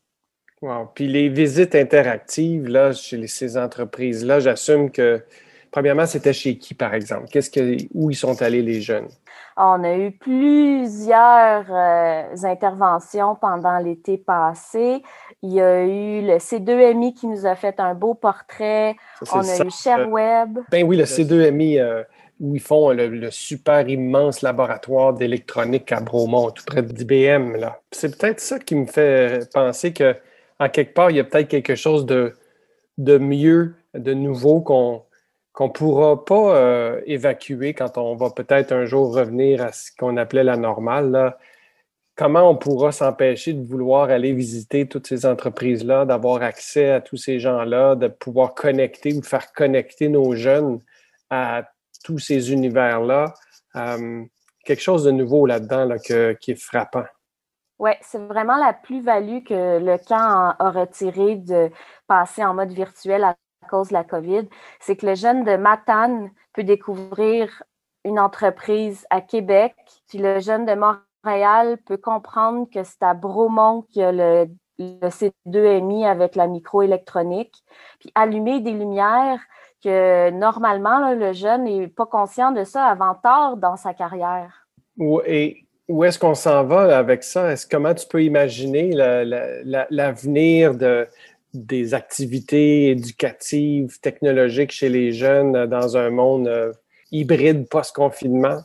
[0.62, 0.88] Wow.
[0.94, 5.22] Puis les visites interactives là, chez ces entreprises-là, j'assume que,
[5.70, 7.26] premièrement, c'était chez qui, par exemple?
[7.30, 9.08] Qu'est-ce que, où ils sont allés les jeunes?
[9.56, 15.02] On a eu plusieurs euh, interventions pendant l'été passé.
[15.42, 18.94] Il y a eu le C2MI qui nous a fait un beau portrait.
[19.32, 20.58] On a eu ShareWeb.
[20.70, 22.02] Ben oui, le C2MI euh,
[22.40, 27.56] où ils font le, super immense laboratoire d'électronique à Bromont, tout près d'IBM.
[27.90, 30.14] C'est peut-être ça qui me fait penser que,
[30.58, 32.34] en quelque part, il y a peut-être quelque chose de,
[32.98, 35.02] de mieux, de nouveau qu'on
[35.52, 39.90] qu'on ne pourra pas euh, évacuer quand on va peut-être un jour revenir à ce
[39.98, 41.36] qu'on appelait la normale.
[42.16, 47.16] Comment on pourra s'empêcher de vouloir aller visiter toutes ces entreprises-là, d'avoir accès à tous
[47.16, 50.80] ces gens-là, de pouvoir connecter ou faire connecter nos jeunes
[51.30, 51.62] à
[52.04, 53.34] tous ces univers-là?
[53.76, 54.24] Euh,
[54.64, 57.04] quelque chose de nouveau là-dedans là, qui est frappant.
[57.78, 61.70] Oui, c'est vraiment la plus-value que le camp a retiré de
[62.06, 63.34] passer en mode virtuel à
[63.70, 64.48] cause de la COVID,
[64.80, 67.62] c'est que le jeune de Matane peut découvrir
[68.04, 69.74] une entreprise à Québec,
[70.08, 71.00] puis le jeune de Montréal
[71.86, 74.48] peut comprendre que c'est à Bromont qu'il y a le,
[74.78, 77.54] C2MI avec la microélectronique,
[77.98, 79.40] puis allumer des lumières
[79.84, 84.66] que normalement, le jeune n'est pas conscient de ça avant tard dans sa carrière.
[85.26, 87.52] Et où est-ce qu'on s'en va avec ça?
[87.52, 88.92] Est-ce comment tu peux imaginer
[89.90, 91.08] l'avenir de,
[91.52, 96.72] des activités éducatives, technologiques chez les jeunes dans un monde euh,
[97.10, 98.60] hybride post-confinement?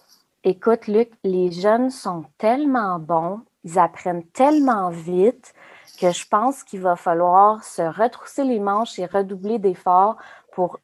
[0.47, 5.55] Écoute, Luc, les jeunes sont tellement bons, ils apprennent tellement vite
[5.99, 10.17] que je pense qu'il va falloir se retrousser les manches et redoubler d'efforts
[10.53, 10.79] pour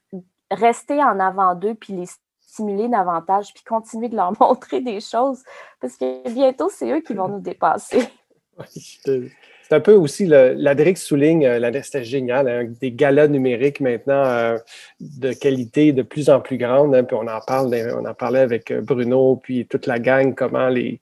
[0.49, 2.07] rester en avant d'eux puis les
[2.39, 5.43] stimuler davantage puis continuer de leur montrer des choses
[5.80, 8.09] parce que bientôt, c'est eux qui vont nous dépasser.
[9.72, 14.57] C'est un peu aussi, l'ADRIX souligne, euh, c'était génial, hein, des galas numériques maintenant euh,
[14.99, 16.93] de qualité de plus en plus grande.
[16.93, 20.36] Hein, puis on en parle, on en parlait avec euh, Bruno, puis toute la gang,
[20.36, 20.99] comment les,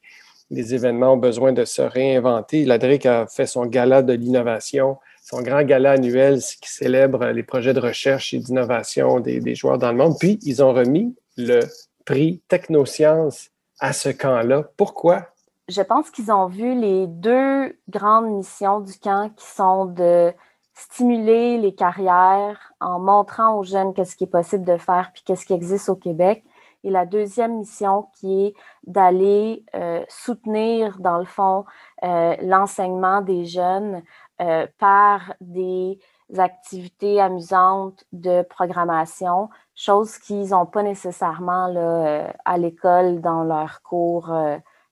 [0.51, 2.63] les événements ont besoin de se réinventer.
[2.63, 7.73] L'ADRIC a fait son gala de l'innovation, son grand gala annuel qui célèbre les projets
[7.73, 10.13] de recherche et d'innovation des, des joueurs dans le monde.
[10.19, 11.61] Puis ils ont remis le
[12.05, 13.49] prix Technosciences
[13.79, 14.69] à ce camp-là.
[14.77, 15.25] Pourquoi?
[15.69, 20.33] Je pense qu'ils ont vu les deux grandes missions du camp qui sont de
[20.73, 25.45] stimuler les carrières en montrant aux jeunes qu'est-ce qui est possible de faire puis qu'est-ce
[25.45, 26.43] qui existe au Québec.
[26.83, 28.53] Et la deuxième mission qui est
[28.87, 31.65] d'aller euh, soutenir, dans le fond,
[32.03, 34.01] euh, l'enseignement des jeunes
[34.41, 35.99] euh, par des
[36.37, 44.33] activités amusantes de programmation, chose qu'ils n'ont pas nécessairement là, à l'école dans leurs cours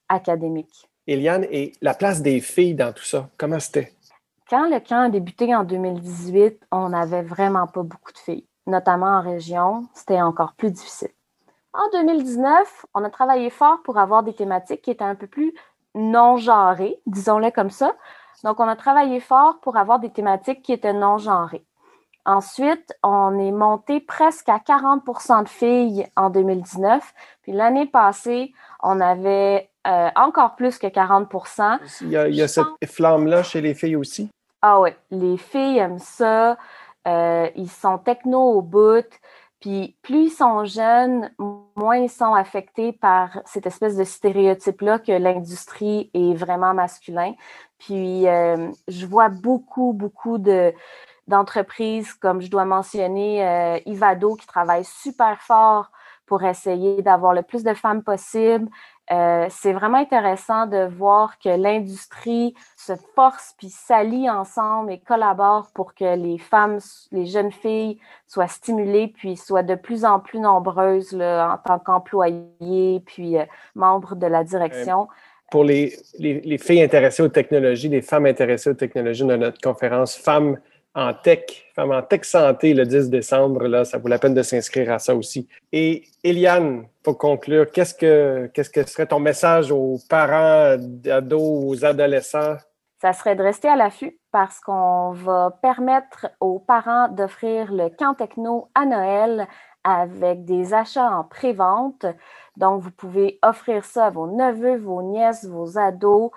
[0.10, 0.89] académique.
[1.08, 3.93] Eliane, et la place des filles dans tout ça, comment c'était?
[4.49, 9.18] Quand le camp a débuté en 2018, on n'avait vraiment pas beaucoup de filles, notamment
[9.18, 9.88] en région.
[9.93, 11.12] C'était encore plus difficile.
[11.74, 15.53] En 2019, on a travaillé fort pour avoir des thématiques qui étaient un peu plus
[15.95, 17.93] non-genrées, disons-le comme ça.
[18.43, 21.66] Donc, on a travaillé fort pour avoir des thématiques qui étaient non-genrées.
[22.26, 27.14] Ensuite, on est monté presque à 40% de filles en 2019.
[27.41, 28.53] Puis l'année passée,
[28.88, 31.29] on avait euh, encore plus que 40
[32.01, 34.29] Il y a, cette flamme-là chez les filles aussi?
[34.61, 36.57] Ah oui, les filles aiment ça.
[37.07, 39.07] Euh, ils sont techno au bout.
[39.59, 41.31] Puis plus ils sont jeunes,
[41.75, 47.33] moins ils sont affectés par cette espèce de stéréotype-là que l'industrie est vraiment masculin.
[47.79, 50.73] Puis euh, je vois beaucoup, beaucoup de,
[51.27, 55.91] d'entreprises, comme je dois mentionner Ivado, qui travaille super fort
[56.28, 58.67] pour essayer d'avoir le plus de femmes possible.
[59.09, 65.71] Euh, c'est vraiment intéressant de voir que l'industrie se force puis s'allie ensemble et collabore
[65.73, 66.80] pour que les femmes,
[67.13, 73.01] les jeunes filles soient stimulées puis soient de plus en plus nombreuses en tant qu'employées
[73.05, 75.07] puis euh, membres de la direction.
[75.49, 79.61] Pour les, les, les, filles intéressées aux technologies, les femmes intéressées aux technologies de notre
[79.61, 80.57] conférence Femmes
[80.98, 83.68] en tech, Femmes en tech santé le 10 décembre.
[83.68, 85.48] Là, ça vaut la peine de s'inscrire à ça aussi.
[85.72, 90.76] Et Eliane, pour conclure, qu'est-ce que, qu'est-ce que serait ton message aux parents,
[91.10, 92.58] ados, aux adolescents?
[93.00, 98.16] Ça serait de rester à l'affût parce qu'on va permettre aux parents d'offrir le camp
[98.16, 99.48] techno à Noël
[99.84, 102.08] avec des achats en pré-vente.
[102.58, 106.32] Donc, vous pouvez offrir ça à vos neveux, vos nièces, vos ados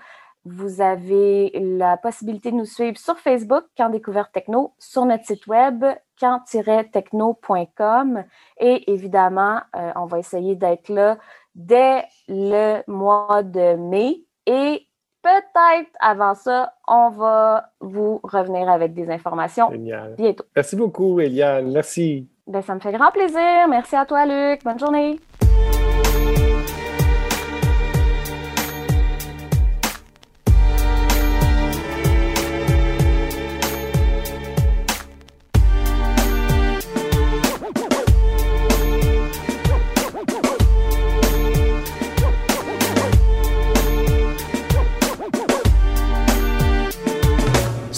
[0.44, 5.46] Vous avez la possibilité de nous suivre sur Facebook, Camp Découverte Techno, sur notre site
[5.46, 5.84] web,
[6.18, 8.24] camp-techno.com.
[8.58, 11.18] Et évidemment, euh, on va essayer d'être là
[11.54, 14.24] dès le mois de mai.
[14.46, 14.86] Et
[15.22, 20.14] peut-être avant ça, on va vous revenir avec des informations Génial.
[20.16, 20.44] bientôt.
[20.56, 21.70] Merci beaucoup, Eliane.
[21.70, 22.26] Merci.
[22.46, 23.68] Ben, ça me fait grand plaisir.
[23.68, 24.64] Merci à toi, Luc.
[24.64, 25.20] Bonne journée.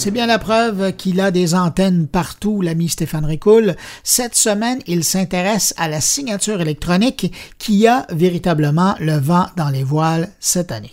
[0.03, 3.77] C'est bien la preuve qu'il a des antennes partout, l'ami Stéphane Ricoul.
[4.03, 9.85] Cette semaine, il s'intéresse à la signature électronique qui a véritablement le vent dans les
[9.85, 10.91] voiles cette année.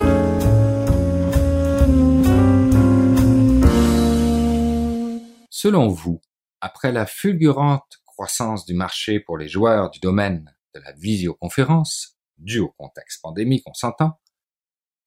[5.51, 6.21] Selon vous,
[6.61, 12.61] après la fulgurante croissance du marché pour les joueurs du domaine de la visioconférence, due
[12.61, 14.21] au contexte pandémique, on s'entend,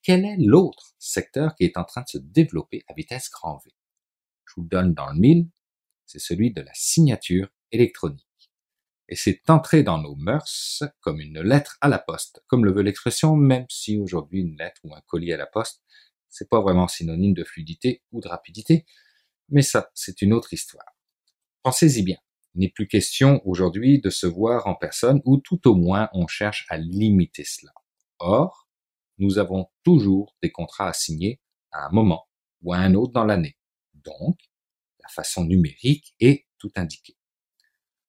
[0.02, 3.72] quel est l'autre secteur qui est en train de se développer à vitesse grand V?
[4.56, 5.50] Je vous donne dans le mille,
[6.06, 8.26] c'est celui de la signature électronique.
[9.10, 12.82] Et c'est entré dans nos mœurs comme une lettre à la poste, comme le veut
[12.82, 15.84] l'expression, même si aujourd'hui une lettre ou un colis à la poste,
[16.30, 18.86] c'est pas vraiment synonyme de fluidité ou de rapidité,
[19.50, 20.86] mais ça, c'est une autre histoire.
[21.62, 22.18] Pensez-y bien.
[22.56, 26.28] Il n'est plus question aujourd'hui de se voir en personne, ou tout au moins on
[26.28, 27.74] cherche à limiter cela.
[28.20, 28.68] Or,
[29.18, 31.42] nous avons toujours des contrats à signer
[31.72, 32.28] à un moment
[32.62, 33.58] ou à un autre dans l'année
[34.06, 34.38] donc
[35.02, 37.18] la façon numérique est tout indiqué.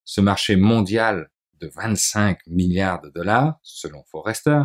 [0.05, 4.62] Ce marché mondial de 25 milliards de dollars, selon Forrester,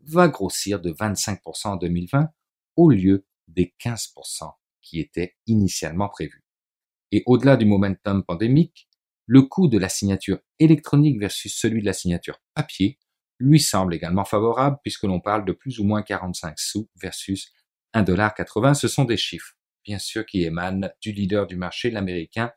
[0.00, 2.28] va grossir de 25% en 2020
[2.76, 4.50] au lieu des 15%
[4.80, 6.44] qui étaient initialement prévus.
[7.12, 8.88] Et au-delà du momentum pandémique,
[9.26, 12.98] le coût de la signature électronique versus celui de la signature papier
[13.38, 17.52] lui semble également favorable puisque l'on parle de plus ou moins 45 sous versus
[17.94, 18.74] 1,80$.
[18.74, 19.54] Ce sont des chiffres
[19.84, 22.52] bien sûr qui émane du leader du marché, l'américain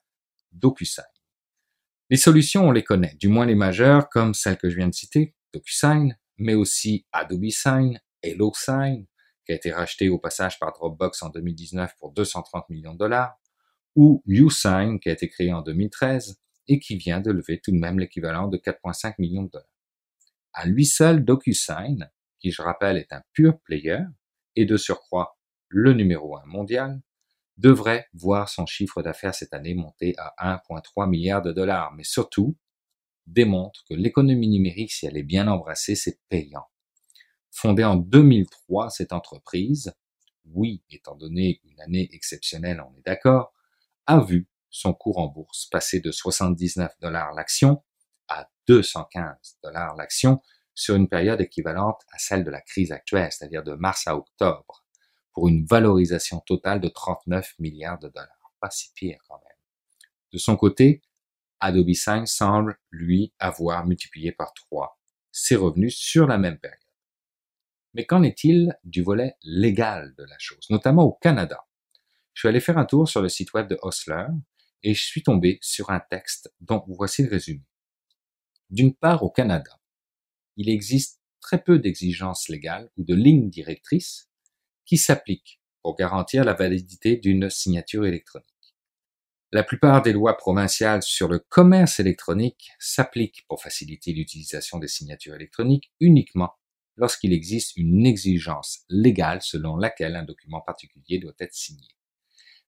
[0.51, 1.05] DocuSign.
[2.09, 4.93] Les solutions, on les connaît, du moins les majeures, comme celle que je viens de
[4.93, 9.05] citer, DocuSign, mais aussi Adobe Sign, HelloSign,
[9.45, 13.35] qui a été racheté au passage par Dropbox en 2019 pour 230 millions de dollars,
[13.95, 17.77] ou USign, qui a été créé en 2013 et qui vient de lever tout de
[17.77, 19.69] même l'équivalent de 4,5 millions de dollars.
[20.53, 22.09] À lui seul, DocuSign,
[22.39, 23.99] qui je rappelle est un pur player,
[24.55, 25.37] et de surcroît
[25.69, 27.01] le numéro un mondial,
[27.57, 32.57] devrait voir son chiffre d'affaires cette année monter à 1,3 milliard de dollars, mais surtout
[33.27, 36.65] démontre que l'économie numérique, si elle est bien embrassée, c'est payant.
[37.51, 39.93] Fondée en 2003, cette entreprise,
[40.45, 43.53] oui, étant donné une année exceptionnelle, on est d'accord,
[44.05, 47.83] a vu son cours en bourse passer de 79 dollars l'action
[48.27, 50.41] à 215 dollars l'action
[50.73, 54.84] sur une période équivalente à celle de la crise actuelle, c'est-à-dire de mars à octobre
[55.35, 58.53] pour une valorisation totale de 39 milliards de dollars.
[58.61, 59.57] Pas si pire quand même.
[60.31, 61.03] De son côté,
[61.59, 64.97] Adobe Sign semble, lui, avoir multiplié par 3
[65.31, 66.79] ses revenus sur la même période.
[67.93, 71.59] Mais qu'en est-il du volet légal de la chose, notamment au Canada?
[72.33, 74.27] Je suis allé faire un tour sur le site web de Osler
[74.83, 77.63] et je suis tombé sur un texte dont voici le résumé.
[78.69, 79.79] D'une part, au Canada,
[80.55, 84.29] il existe très peu d'exigences légales ou de lignes directrices
[84.85, 88.47] qui s'applique pour garantir la validité d'une signature électronique.
[89.51, 95.35] La plupart des lois provinciales sur le commerce électronique s'appliquent pour faciliter l'utilisation des signatures
[95.35, 96.53] électroniques uniquement
[96.97, 101.87] lorsqu'il existe une exigence légale selon laquelle un document particulier doit être signé.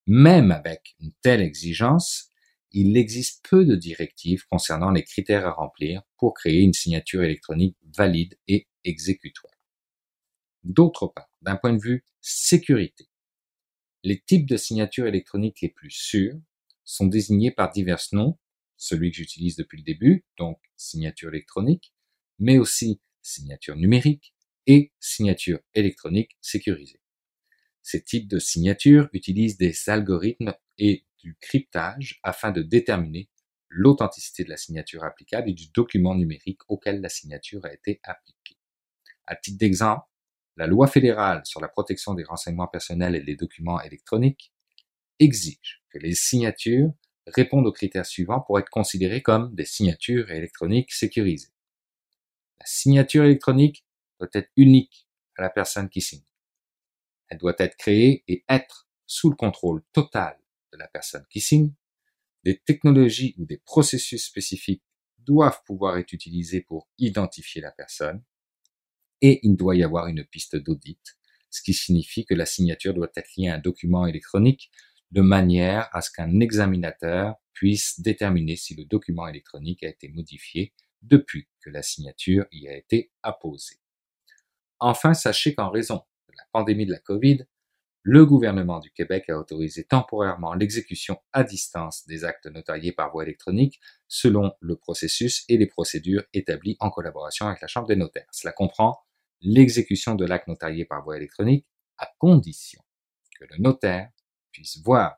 [0.05, 2.29] Même avec une telle exigence,
[2.71, 7.77] il existe peu de directives concernant les critères à remplir pour créer une signature électronique
[7.97, 9.53] valide et exécutoire.
[10.63, 13.07] D'autre part, d'un point de vue sécurité,
[14.03, 16.39] les types de signatures électroniques les plus sûrs
[16.83, 18.37] sont désignés par divers noms,
[18.77, 21.93] celui que j'utilise depuis le début, donc signature électronique,
[22.39, 24.33] mais aussi signature numérique
[24.67, 27.01] et signature électronique sécurisée.
[27.81, 33.29] Ces types de signatures utilisent des algorithmes et du cryptage afin de déterminer
[33.69, 38.57] l'authenticité de la signature applicable et du document numérique auquel la signature a été appliquée.
[39.25, 40.05] À titre d'exemple,
[40.57, 44.51] la loi fédérale sur la protection des renseignements personnels et des documents électroniques
[45.19, 46.91] exige que les signatures
[47.27, 51.53] répondent aux critères suivants pour être considérées comme des signatures électroniques sécurisées.
[52.59, 53.85] La signature électronique
[54.19, 56.25] doit être unique à la personne qui signe.
[57.29, 60.39] Elle doit être créée et être sous le contrôle total
[60.73, 61.73] de la personne qui signe.
[62.43, 64.83] Des technologies ou des processus spécifiques
[65.19, 68.23] doivent pouvoir être utilisés pour identifier la personne.
[69.21, 71.17] Et il doit y avoir une piste d'audit,
[71.49, 74.71] ce qui signifie que la signature doit être liée à un document électronique
[75.11, 80.73] de manière à ce qu'un examinateur puisse déterminer si le document électronique a été modifié
[81.01, 83.77] depuis que la signature y a été apposée.
[84.79, 87.45] Enfin, sachez qu'en raison de la pandémie de la COVID,
[88.03, 93.23] le gouvernement du Québec a autorisé temporairement l'exécution à distance des actes notariés par voie
[93.23, 98.27] électronique selon le processus et les procédures établies en collaboration avec la Chambre des notaires.
[98.31, 98.99] Cela comprend
[99.41, 101.65] l'exécution de l'acte notarié par voie électronique
[101.97, 102.81] à condition
[103.39, 104.09] que le notaire
[104.51, 105.17] puisse voir,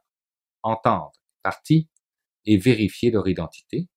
[0.62, 1.90] entendre parties
[2.46, 3.88] et vérifier leur identité,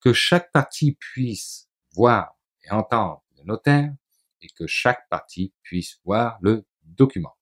[0.00, 3.94] que chaque partie puisse voir et entendre le notaire
[4.40, 7.36] et que chaque partie puisse voir le document.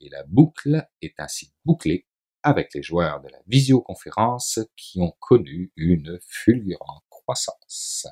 [0.00, 2.06] Et la boucle est ainsi bouclée
[2.42, 8.06] avec les joueurs de la visioconférence qui ont connu une fulgurante croissance.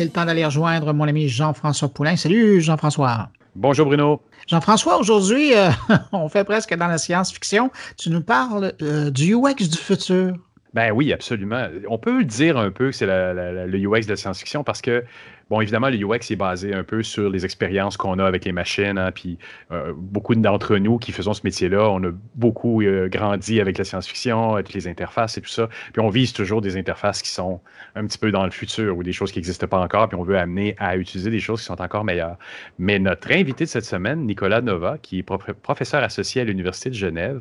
[0.00, 2.16] C'est le temps d'aller rejoindre mon ami Jean-François Poulain.
[2.16, 3.28] Salut Jean-François.
[3.54, 4.22] Bonjour Bruno.
[4.46, 5.68] Jean-François, aujourd'hui, euh,
[6.12, 7.70] on fait presque dans la science-fiction.
[7.98, 10.32] Tu nous parles euh, du UX du futur.
[10.72, 11.66] Ben oui, absolument.
[11.86, 15.04] On peut dire un peu que c'est le UX de la science-fiction parce que
[15.50, 18.52] Bon, évidemment, le UX est basé un peu sur les expériences qu'on a avec les
[18.52, 18.98] machines.
[18.98, 19.36] Hein, puis
[19.72, 23.82] euh, beaucoup d'entre nous qui faisons ce métier-là, on a beaucoup euh, grandi avec la
[23.82, 25.68] science-fiction, avec les interfaces et tout ça.
[25.92, 27.60] Puis on vise toujours des interfaces qui sont
[27.96, 30.08] un petit peu dans le futur ou des choses qui n'existent pas encore.
[30.08, 32.36] Puis on veut amener à utiliser des choses qui sont encore meilleures.
[32.78, 36.94] Mais notre invité de cette semaine, Nicolas Nova, qui est professeur associé à l'Université de
[36.94, 37.40] Genève,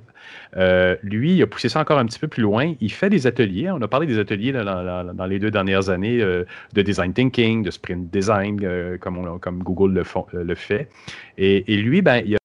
[0.58, 2.74] euh, lui, il a poussé ça encore un petit peu plus loin.
[2.82, 3.70] Il fait des ateliers.
[3.70, 7.99] On a parlé des ateliers dans, les deux dernières années de design thinking, de sprint
[8.06, 10.90] design, euh, comme, Google le, euh, fait.
[11.38, 12.38] Et, lui, ben, il a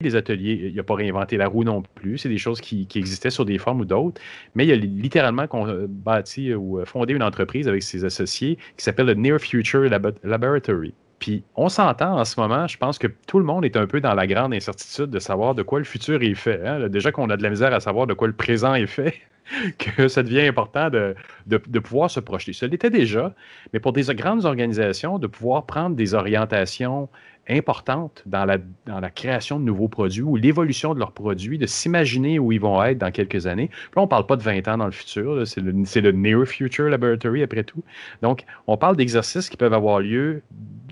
[0.00, 3.30] des ateliers, il n'a pas réinventé la roue non plus, c'est des choses qui, existaient
[3.30, 4.20] sur des formes ou d'autres,
[4.54, 9.06] mais il a littéralement euh, bâti ou fondé une entreprise avec ses associés qui s'appelle
[9.06, 9.88] le Near Future
[10.22, 10.94] Laboratory.
[11.20, 14.00] Puis on s'entend en ce moment, je pense que tout le monde est un peu
[14.00, 16.60] dans la grande incertitude de savoir de quoi le futur est fait.
[16.66, 16.88] Hein.
[16.88, 19.14] Déjà qu'on a de la misère à savoir de quoi le présent est fait.
[19.78, 21.14] que ça devient important de,
[21.46, 22.52] de, pouvoir se projeter.
[22.52, 23.34] Ça l'était déjà,
[23.72, 27.08] mais pour des grandes organisations, de pouvoir prendre des orientations
[27.48, 31.66] importantes dans la, dans la création de nouveaux produits ou l'évolution de leurs produits, de
[31.66, 33.70] s'imaginer où ils vont être dans quelques années.
[33.94, 36.88] Là, on ne parle pas de 20 ans dans le futur, c'est le, Near Future
[36.88, 37.82] Laboratory après tout.
[38.22, 40.42] Donc, on parle d'exercices qui peuvent avoir lieu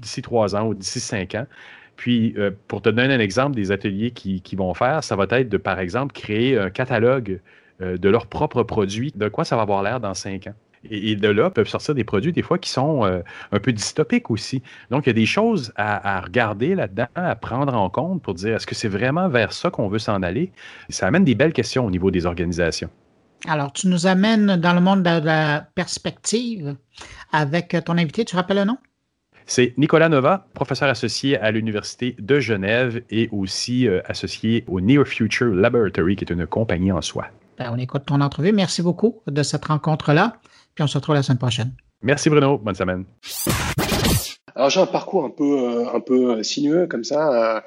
[0.01, 1.47] d'ici trois ans ou d'ici cinq ans.
[1.97, 5.27] Puis, euh, pour te donner un exemple des ateliers qu'ils qui vont faire, ça va
[5.31, 7.41] être de, par exemple, créer un catalogue
[7.83, 10.55] euh, de leurs propres produits, de quoi ça va avoir l'air dans cinq ans.
[10.91, 13.21] Et, de là peuvent sortir des produits des fois qui sont euh,
[13.53, 14.63] un peu dystopiques aussi.
[14.91, 18.57] Donc, il y a des choses à, regarder là-dedans, à prendre en compte pour dire
[18.57, 20.51] est-ce que c'est vraiment vers ça qu'on veut s'en aller?
[20.89, 22.91] Ça amène des belles questions au niveau des organisations.
[23.49, 26.77] Alors, tu nous amènes dans le monde de la perspective
[27.33, 28.25] avec ton invité.
[28.25, 28.79] Tu rappelles le nom?
[29.47, 35.07] C'est Nicolas Nova, professeur associé à l'Université de Genève et aussi euh, associé au Near
[35.07, 37.27] Future Laboratory, qui est une compagnie en soi.
[37.63, 38.53] Ben, on écoute ton entrevue.
[38.53, 40.35] Merci beaucoup de cette rencontre-là.
[40.75, 41.73] Puis on se retrouve la semaine prochaine.
[42.03, 42.59] Merci Bruno.
[42.59, 43.05] Bonne semaine.
[44.55, 47.61] Alors j'ai un parcours un peu euh, un peu euh, sinueux comme ça, euh,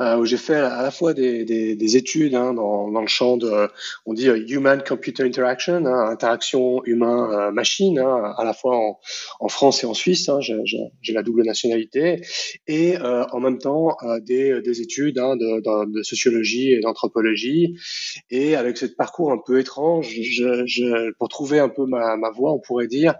[0.00, 3.08] euh, où j'ai fait à la fois des, des, des études hein, dans, dans, le
[3.08, 3.68] champ de,
[4.06, 9.00] on dit human computer interaction, hein, interaction humain machine, hein, à la fois en,
[9.40, 10.28] en, France et en Suisse.
[10.28, 12.20] Hein, j'ai la double nationalité
[12.66, 17.76] et en même temps des, des études hein, de, de, de, sociologie et d'anthropologie.
[18.30, 22.30] Et avec ce parcours un peu étrange, je, je, pour trouver un peu ma, ma
[22.30, 23.14] voie, on pourrait dire,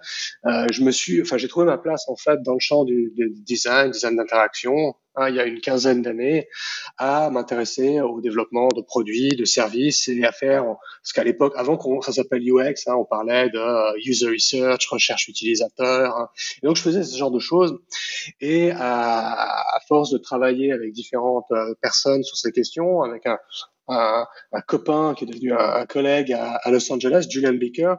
[0.44, 3.28] je me suis, enfin j'ai trouvé ma place en fait dans le champ du de
[3.44, 6.48] design, design d'interaction, hein, il y a une quinzaine d'années,
[6.96, 10.64] à m'intéresser au développement de produits, de services et à faire
[11.02, 14.86] ce qu'à l'époque, avant qu'on ça s'appelle UX, hein, on parlait de euh, user research,
[14.88, 16.16] recherche utilisateur.
[16.16, 16.28] Hein.
[16.62, 17.78] Et donc je faisais ce genre de choses.
[18.40, 23.38] Et à, force de travailler avec différentes euh, personnes sur ces questions, avec un,
[24.66, 27.94] copain qui est devenu un, collègue à, à, Los Angeles, Julian Baker,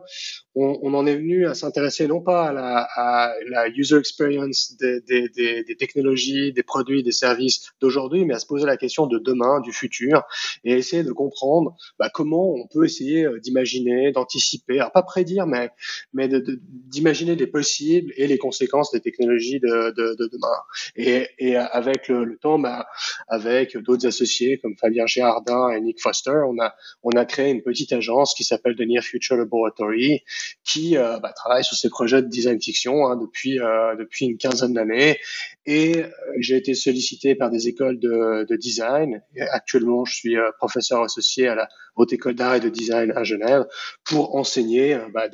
[0.60, 4.76] on, on en est venu à s'intéresser non pas à la, à la user experience
[4.80, 8.78] des, des, des, des, technologies, des produits, des services d'aujourd'hui, mais à se poser la
[8.78, 10.24] question de demain, du futur,
[10.64, 15.48] et essayer de comprendre bah, comment on peut essayer euh, d'imaginer, d'anticiper, alors pas prédire,
[15.48, 15.70] mais,
[16.14, 20.48] mais d'imaginer de, des possibles et les conséquences des technologies de, de, de demain.
[20.96, 22.88] Et, et avec le, le temps, bah,
[23.28, 27.62] avec d'autres associés comme Fabien Gérardin et Nick Foster, on a, on a créé une
[27.62, 30.24] petite agence qui s'appelle The Near Future Laboratory
[30.64, 33.58] qui bah, travaille sur ces projets de design fiction hein, depuis
[34.00, 35.18] depuis une quinzaine d'années.
[35.66, 36.04] Et
[36.40, 39.22] j'ai été sollicité par des écoles de, de design.
[39.52, 43.66] Actuellement, je suis professeur associé à la Haute École d'Art et de Design à Genève
[44.06, 45.28] pour enseigner bah,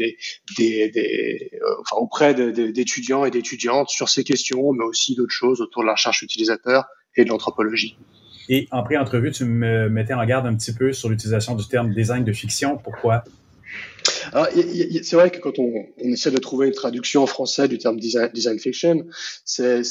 [1.94, 6.22] auprès d'étudiants et d'étudiantes sur ces questions, mais aussi d'autres choses autour de la recherche
[6.22, 6.86] utilisateur
[7.16, 7.98] et de l'anthropologie.
[8.50, 11.94] Et en pré-entrevue, tu me mettais en garde un petit peu sur l'utilisation du terme
[11.94, 12.78] design de fiction.
[12.78, 13.24] Pourquoi?
[14.34, 15.72] C'est vrai que quand on,
[16.04, 19.06] on, essaie de trouver une traduction en français du terme design, design fiction,
[19.44, 19.84] c'est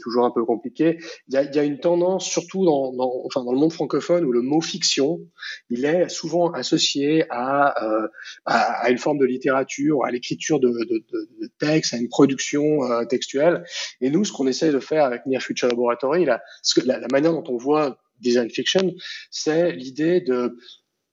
[0.00, 0.98] toujours un peu compliqué.
[1.28, 4.24] Il y a, y a une tendance, surtout dans, dans, enfin dans le monde francophone,
[4.24, 5.20] où le mot fiction,
[5.70, 8.08] il est souvent associé à, euh,
[8.44, 12.08] à, à, une forme de littérature, à l'écriture de, de, de, de textes, à une
[12.08, 13.64] production euh, textuelle.
[14.00, 16.42] Et nous, ce qu'on essaie de faire avec Near Future Laboratory, la,
[16.84, 18.94] la, la manière dont on voit design fiction,
[19.30, 20.56] c'est l'idée de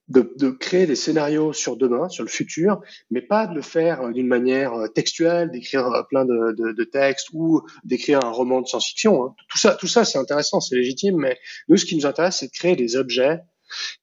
[0.10, 2.81] de, de, créer des scénarios sur demain, sur le futur,
[3.11, 6.72] mais pas de le faire euh, d'une manière euh, textuelle, d'écrire euh, plein de, de,
[6.72, 9.23] de, textes ou d'écrire un roman de science-fiction.
[9.23, 9.36] Hein.
[9.48, 11.38] Tout ça, tout ça, c'est intéressant, c'est légitime, mais
[11.68, 13.40] nous, ce qui nous intéresse, c'est de créer des objets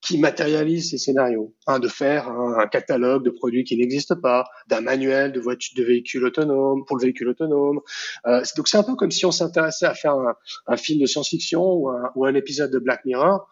[0.00, 4.80] qui matérialisent ces scénarios, hein, de faire un, catalogue de produits qui n'existent pas, d'un
[4.80, 7.80] manuel de voiture, de véhicule autonome pour le véhicule autonome.
[8.26, 10.34] Euh, donc c'est un peu comme si on s'intéressait à faire un,
[10.68, 13.48] un film de science-fiction ou ou un épisode de Black Mirror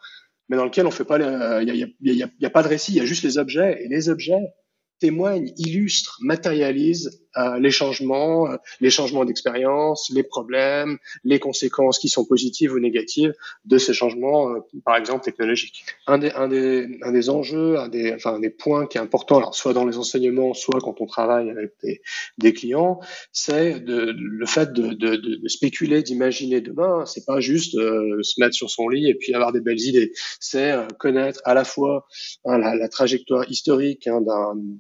[0.49, 1.19] mais dans lequel on fait pas,
[1.63, 3.83] il n'y y a, pas de récit, il y a juste les objets.
[3.83, 4.53] Et les objets
[5.01, 12.09] témoignent, illustrent, matérialisent euh, les changements, euh, les changements d'expérience, les problèmes, les conséquences qui
[12.09, 13.35] sont positives ou négatives
[13.65, 15.85] de ces changements, euh, par exemple technologiques.
[16.07, 19.01] Un des, un des, un des enjeux, un des, enfin, un des points qui est
[19.01, 22.01] important, alors soit dans les enseignements, soit quand on travaille avec des,
[22.39, 23.01] des clients,
[23.33, 27.05] c'est de, le fait de, de, de spéculer, d'imaginer demain.
[27.07, 30.13] C'est pas juste se mettre sur son lit et puis avoir des belles idées.
[30.39, 32.07] C'est connaître à la fois
[32.45, 34.21] hein, la, la, trajectoire historique hein,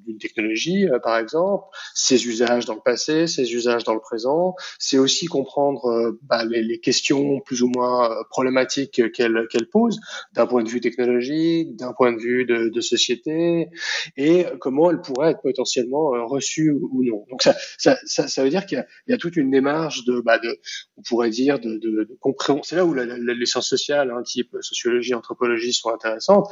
[0.06, 1.64] d'une technologie, par exemple,
[1.94, 4.54] ses usages dans le passé, ses usages dans le présent.
[4.78, 9.68] C'est aussi comprendre euh, bah, les, les, questions plus ou moins euh, problématiques qu'elle qu'elle
[9.68, 10.00] pose
[10.32, 13.68] d'un point de vue technologique, d'un point de vue de, de, société,
[14.16, 17.24] et comment elle pourrait être potentiellement euh, reçue ou non.
[17.30, 20.20] Donc ça, ça, ça, ça veut dire qu'il y, y, a toute une démarche de,
[20.20, 20.58] bah, de
[20.96, 22.62] on pourrait dire, de, de, de compréhension.
[22.62, 26.46] C'est là où la, les sciences sociales, hein, type sociologie, anthropologie, sont intéressantes.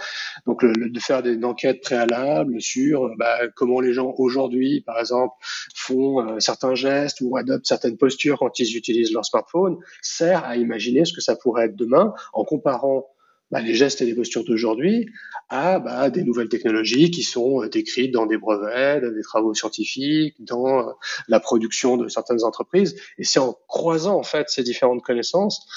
[0.47, 5.35] Donc le, de faire des enquêtes préalables sur bah, comment les gens aujourd'hui, par exemple,
[5.75, 10.57] font euh, certains gestes ou adoptent certaines postures quand ils utilisent leur smartphone sert à
[10.57, 13.07] imaginer ce que ça pourrait être demain en comparant
[13.53, 15.11] bah, les gestes et les postures d'aujourd'hui
[15.51, 19.53] à bah, des nouvelles technologies qui sont euh, décrites dans des brevets, dans des travaux
[19.53, 20.93] scientifiques, dans euh,
[21.29, 22.97] la production de certaines entreprises.
[23.19, 25.69] Et c'est en croisant en fait ces différentes connaissances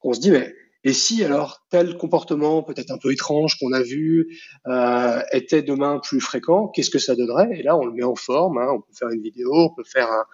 [0.00, 3.82] qu'on se dit mais et si alors tel comportement peut-être un peu étrange qu'on a
[3.82, 7.50] vu euh, était demain plus fréquent, qu'est-ce que ça donnerait?
[7.58, 8.58] Et là, on le met en forme.
[8.58, 10.24] Hein, on peut faire une vidéo, on peut faire un,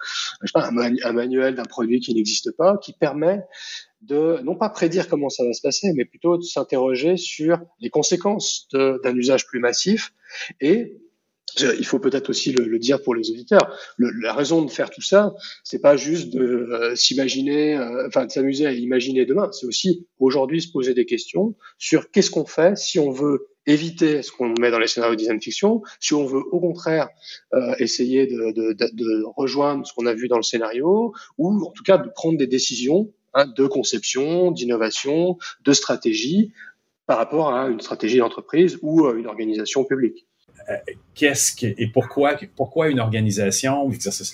[0.43, 3.41] je un, manuel d'un produit qui n'existe pas, qui permet
[4.01, 7.89] de non pas prédire comment ça va se passer, mais plutôt de s'interroger sur les
[7.89, 10.13] conséquences d'un usage plus massif
[10.61, 10.97] et
[11.59, 13.75] il faut peut-être aussi le, dire pour les auditeurs.
[13.97, 15.33] La raison de faire tout ça,
[15.63, 19.49] c'est pas juste de euh, s'imaginer, euh, enfin de s'amuser à imaginer demain.
[19.51, 24.21] C'est aussi aujourd'hui se poser des questions sur qu'est-ce qu'on fait si on veut éviter
[24.21, 27.09] ce qu'on met dans les scénarios de design fiction, si on veut au contraire
[27.53, 31.97] euh, essayer de, rejoindre ce qu'on a vu dans le scénario, ou en tout cas
[31.97, 36.53] de prendre des décisions hein, de conception, d'innovation, de stratégie
[37.07, 40.27] par rapport à une stratégie d'entreprise ou une organisation publique.
[40.69, 40.75] Euh,
[41.15, 43.83] qu'est-ce que, et pourquoi, pourquoi une organisation,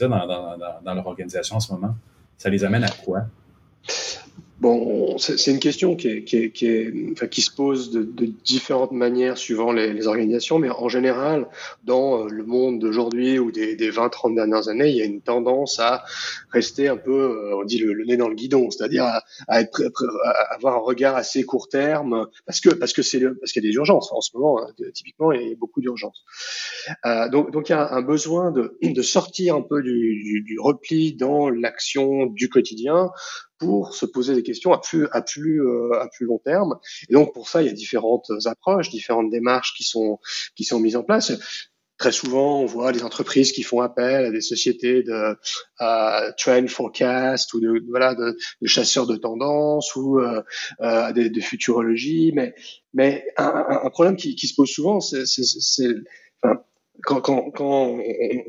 [0.09, 1.95] dans, dans, dans, dans leur organisation en ce moment?
[2.37, 3.25] Ça les amène à quoi?
[4.63, 8.03] Bon, c'est une question qui, est, qui, est, qui, est, enfin, qui, se pose de,
[8.03, 11.49] de, différentes manières suivant les, les, organisations, mais en général,
[11.83, 15.19] dans euh, le monde d'aujourd'hui ou des, des 20-30 dernières années, il y a une
[15.19, 16.05] tendance à
[16.49, 19.63] rester un peu, euh, on dit le, le nez dans le guidon, c'est-à-dire à, à,
[19.63, 23.67] à avoir un regard assez court terme, parce que parce que c'est parce qu'il y
[23.67, 24.61] a des urgences en ce moment.
[24.61, 26.23] Hein, typiquement, il y a beaucoup d'urgences.
[27.05, 30.41] Euh, donc, donc il y a un besoin de, de sortir un peu du, du,
[30.41, 33.09] du repli dans l'action du quotidien
[33.91, 36.77] se poser des questions à plus à plus euh, à plus long terme.
[37.09, 40.19] Et donc pour ça, il y a différentes approches, différentes démarches qui sont
[40.55, 41.31] qui sont mises en place.
[41.97, 45.37] Très souvent, on voit des entreprises qui font appel à des sociétés de
[46.37, 48.35] trend forecast ou de voilà de,
[48.65, 50.41] chasseurs de tendances ou euh,
[50.81, 52.31] euh, de, futurologie.
[52.33, 52.55] Mais
[52.93, 55.23] mais un, problème qui, se pose souvent, c'est
[57.03, 57.97] quand, quand, quand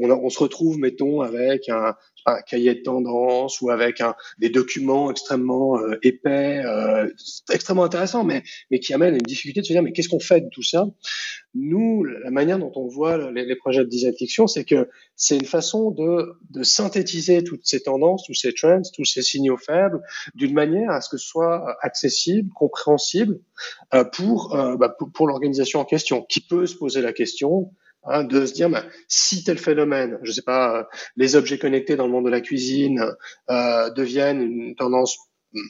[0.01, 1.95] on, on, se retrouve, mettons, avec un,
[2.27, 7.09] un, cahier de tendance ou avec un, des documents extrêmement euh, épais, euh,
[7.53, 10.41] extrêmement intéressants, mais, mais qui amènent une difficulté de se dire, mais qu'est-ce qu'on fait
[10.41, 10.87] de tout ça?
[11.55, 15.37] Nous, la manière dont on voit les, les projets de design fiction, c'est que c'est
[15.37, 20.01] une façon de, de synthétiser toutes ces tendances, tous ces trends, tous ces signaux faibles,
[20.35, 23.41] d'une manière à ce que ce soit accessible, compréhensible
[23.95, 27.73] euh, pour, euh, bah, pour, pour l'organisation en question, qui peut se poser la question
[28.07, 30.83] Hein, de se dire bah, si tel phénomène, je sais pas, euh,
[31.17, 33.03] les objets connectés dans le monde de la cuisine
[33.51, 35.17] euh, deviennent une tendance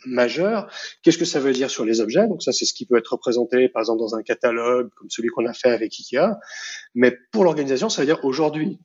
[0.06, 0.68] majeure,
[1.02, 2.26] qu'est-ce que ça veut dire sur les objets?
[2.26, 5.28] Donc ça, c'est ce qui peut être représenté, par exemple, dans un catalogue comme celui
[5.28, 6.38] qu'on a fait avec IKEA.
[6.94, 8.78] Mais pour l'organisation, ça veut dire aujourd'hui.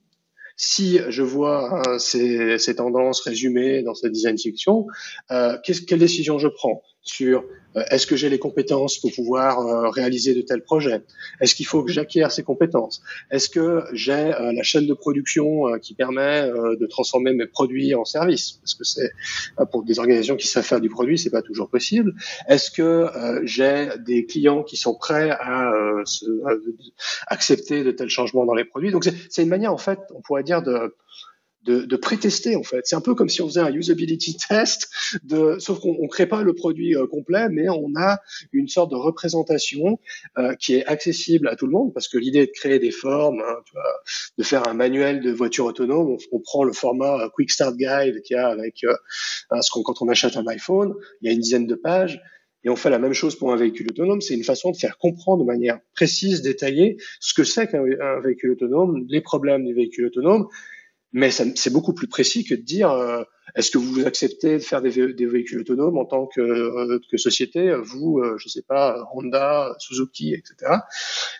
[0.56, 4.86] Si je vois hein, ces, ces, tendances résumées dans cette design fiction,
[5.30, 6.82] euh, quelle décision je prends?
[7.02, 7.44] Sur
[7.76, 11.02] euh, est-ce que j'ai les compétences pour pouvoir euh, réaliser de tels projets?
[11.40, 13.02] Est-ce qu'il faut que j'acquière ces compétences?
[13.30, 18.04] Est-ce que j'ai euh, la chaîne de production qui permet de transformer mes produits en
[18.04, 18.52] services?
[18.62, 19.10] Parce que c'est
[19.70, 22.14] pour des organisations qui savent faire du produit, c'est pas toujours possible.
[22.48, 23.06] Est-ce que
[23.44, 25.72] j'ai des clients qui sont prêts à,
[26.04, 26.54] se, à
[27.28, 28.90] accepter de tels changements dans les produits?
[28.90, 30.94] Donc c'est une manière, en fait, on pourrait dire de
[31.62, 32.80] de, de pré-tester en fait.
[32.84, 34.88] C'est un peu comme si on faisait un usability test,
[35.22, 38.18] de, sauf qu'on ne crée pas le produit euh, complet, mais on a
[38.52, 39.98] une sorte de représentation
[40.38, 43.40] euh, qui est accessible à tout le monde, parce que l'idée de créer des formes,
[43.40, 44.02] hein, tu vois,
[44.38, 47.76] de faire un manuel de voiture autonome, on, on prend le format euh, Quick Start
[47.76, 48.94] Guide qu'il y a avec euh,
[49.60, 52.20] ce qu'on, quand on achète un iPhone, il y a une dizaine de pages.
[52.62, 54.20] Et on fait la même chose pour un véhicule autonome.
[54.20, 57.82] C'est une façon de faire comprendre de manière précise, détaillée, ce que c'est qu'un
[58.22, 60.46] véhicule autonome, les problèmes du véhicule autonome,
[61.12, 63.22] mais c'est beaucoup plus précis que de dire euh,
[63.56, 67.74] est-ce que vous acceptez de faire des, véhicules autonomes en tant que, euh, que société,
[67.82, 70.72] vous, euh, je sais pas, Honda, Suzuki, etc.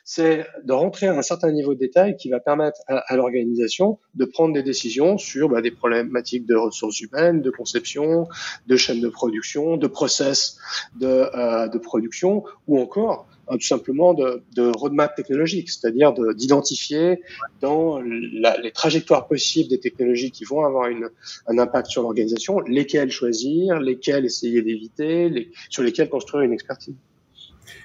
[0.04, 4.00] C'est de rentrer à un certain niveau de détail qui va permettre à, à l'organisation
[4.14, 8.26] de prendre des décisions sur bah, des problématiques de ressources humaines, de conception,
[8.66, 10.58] de chaîne de production, de process
[10.98, 14.42] de, de production, ou encore tout simplement de,
[14.76, 17.20] roadmap technologique, c'est-à-dire d'identifier
[17.60, 21.08] dans les trajectoires possibles des technologies qui vont avoir une,
[21.46, 26.94] un impact sur l'organisation, lesquelles choisir, lesquelles essayer d'éviter, sur lesquelles construire une expertise.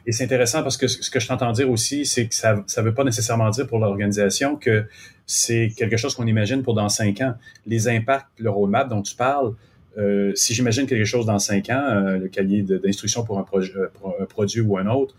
[0.07, 2.81] Et c'est intéressant parce que ce que je t'entends dire aussi, c'est que ça ne
[2.81, 4.85] veut pas nécessairement dire pour l'organisation que
[5.25, 7.33] c'est quelque chose qu'on imagine pour dans cinq ans.
[7.65, 9.55] Les impacts, le roadmap dont tu parles,
[9.97, 14.25] euh, si j'imagine quelque chose dans cinq ans, euh, le cahier d'instruction euh, pour un
[14.25, 15.15] produit ou un autre,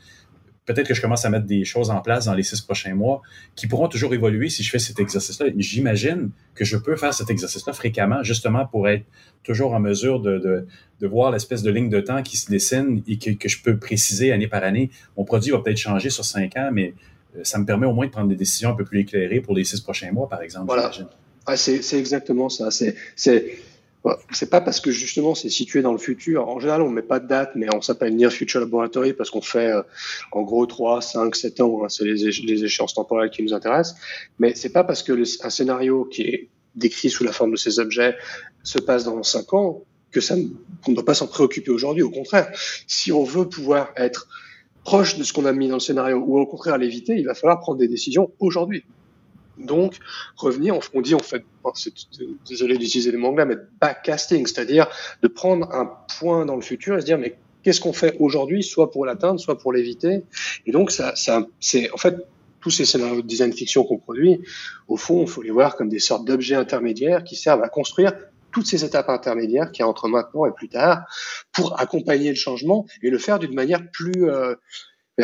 [0.66, 3.22] peut-être que je commence à mettre des choses en place dans les six prochains mois
[3.54, 5.46] qui pourront toujours évoluer si je fais cet exercice-là.
[5.56, 9.04] J'imagine que je peux faire cet exercice-là fréquemment, justement pour être
[9.44, 10.66] toujours en mesure de, de,
[11.00, 13.78] de voir l'espèce de ligne de temps qui se dessine et que, que, je peux
[13.78, 14.90] préciser année par année.
[15.16, 16.94] Mon produit va peut-être changer sur cinq ans, mais
[17.36, 19.54] euh, ça me permet au moins de prendre des décisions un peu plus éclairées pour
[19.54, 20.66] les six prochains mois, par exemple.
[20.66, 20.90] Voilà.
[21.46, 22.70] Ah, c'est exactement ça.
[22.72, 22.96] C'est
[24.30, 26.48] c'est pas parce que justement c'est situé dans le futur.
[26.48, 29.40] En général, on met pas de date, mais on s'appelle Near Future Laboratory parce qu'on
[29.40, 29.82] fait euh,
[30.32, 31.84] en gros 3, 5, 7 ans.
[31.84, 33.96] Hein, c'est les, échéances temporelles qui nous intéressent.
[34.38, 35.12] Mais c'est pas parce que
[35.44, 38.16] un scénario qui est décrit sous la forme de ces objets
[38.62, 40.34] se passe dans 5 ans que ça
[40.84, 42.02] qu'on ne doit pas s'en préoccuper aujourd'hui.
[42.02, 42.50] Au contraire,
[42.86, 44.28] si on veut pouvoir être
[44.84, 47.34] proche de ce qu'on a mis dans le scénario ou au contraire l'éviter, il va
[47.34, 48.84] falloir prendre des décisions aujourd'hui.
[49.58, 49.98] Donc,
[50.36, 51.44] revenir, on dit en fait,
[52.48, 54.88] désolé d'utiliser les mots anglais, mais backcasting, c'est-à-dire
[55.22, 58.62] de prendre un point dans le futur et se dire, mais qu'est-ce qu'on fait aujourd'hui,
[58.62, 60.24] soit pour l'atteindre, soit pour l'éviter?
[60.66, 62.16] Et donc, ça, ça c'est en fait
[62.60, 64.40] tous ces scénarios de design fiction qu'on produit,
[64.88, 68.12] au fond, il faut les voir comme des sortes d'objets intermédiaires qui servent à construire
[68.50, 71.04] toutes ces étapes intermédiaires qui y a entre maintenant et plus tard
[71.52, 74.54] pour accompagner le changement et le faire d'une manière plus euh,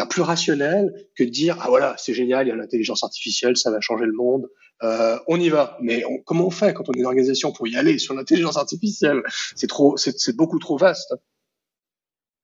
[0.08, 3.70] plus rationnel que de dire ah voilà c'est génial il y a l'intelligence artificielle ça
[3.70, 4.48] va changer le monde
[4.82, 5.78] euh, on y va.
[5.80, 8.56] Mais on, comment on fait quand on est une organisation pour y aller sur l'intelligence
[8.56, 9.22] artificielle?
[9.54, 11.14] C'est trop c'est beaucoup trop vaste.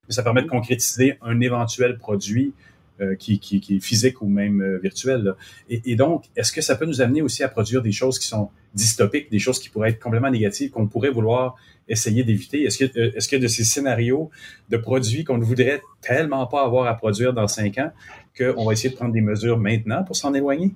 [0.08, 2.54] Ça permet de concrétiser un éventuel produit
[3.00, 5.34] euh, qui, qui, qui, est physique ou même euh, virtuel.
[5.68, 8.26] Et, et, donc, est-ce que ça peut nous amener aussi à produire des choses qui
[8.26, 11.56] sont dystopiques, des choses qui pourraient être complètement négatives, qu'on pourrait vouloir
[11.88, 12.64] essayer d'éviter?
[12.64, 14.30] Est-ce que, euh, est-ce que de ces scénarios
[14.68, 17.90] de produits qu'on ne voudrait tellement pas avoir à produire dans cinq ans,
[18.36, 20.72] qu'on va essayer de prendre des mesures maintenant pour s'en éloigner?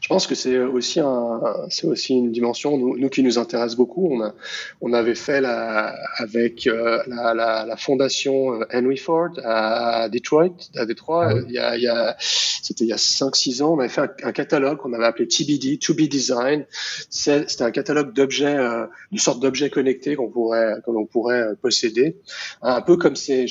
[0.00, 1.40] Je pense que c'est aussi un,
[1.70, 4.08] c'est aussi une dimension nous, nous, qui nous intéresse beaucoup.
[4.12, 4.34] On a,
[4.80, 10.56] on avait fait la, avec euh, la, la, la, fondation euh, Henry Ford à Detroit,
[10.74, 11.28] à Détroit.
[11.30, 13.74] Ah il, y a, il y a, c'était il y a 5-6 ans.
[13.74, 16.66] On avait fait un, un catalogue qu'on avait appelé TBD, To Be Design.
[17.10, 20.74] C'était un catalogue d'objets, euh, une sorte d'objets connectés qu'on pourrait,
[21.10, 22.16] pourrait euh, posséder.
[22.62, 23.46] Un peu comme c'est,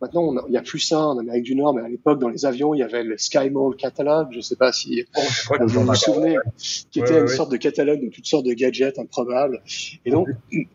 [0.00, 2.18] maintenant on a, il y a plus ça en Amérique du Nord, mais à l'époque
[2.18, 4.28] dans les avions il y avait le SkyMall catalogue.
[4.32, 5.04] Je sais pas si.
[5.16, 6.36] Oh, vous vous souvenez,
[6.90, 9.62] qui était une sorte de catalogue de toutes sortes de gadgets improbables.
[10.04, 10.28] Et donc,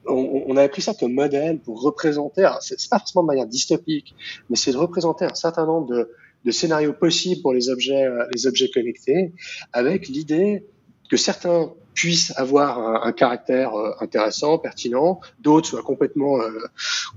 [0.05, 4.15] on, on avait pris ça comme modèle pour représenter, c'est pas forcément de manière dystopique,
[4.49, 6.09] mais c'est de représenter un certain nombre de,
[6.45, 9.33] de scénarios possibles pour les objets, euh, les objets connectés,
[9.73, 10.65] avec l'idée
[11.09, 16.51] que certains puissent avoir un, un caractère euh, intéressant, pertinent, d'autres soient complètement, euh,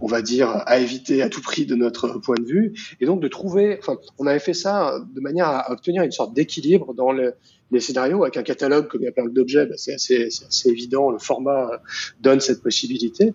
[0.01, 3.21] on va dire, à éviter à tout prix de notre point de vue, et donc
[3.21, 7.13] de trouver, enfin, on avait fait ça de manière à obtenir une sorte d'équilibre dans
[7.13, 7.35] le,
[7.71, 10.69] les scénarios avec un catalogue comme il y a plein d'objets, bah, c'est assez, assez,
[10.69, 11.77] évident, le format euh,
[12.21, 13.33] donne cette possibilité.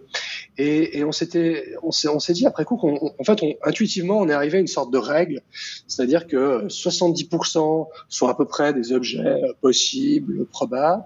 [0.57, 4.33] Et, et on s'était, on s'est, dit après coup qu'en fait, on, intuitivement, on est
[4.33, 5.41] arrivé à une sorte de règle,
[5.87, 11.03] c'est-à-dire que 70% sont à peu près des objets euh, possibles, probables,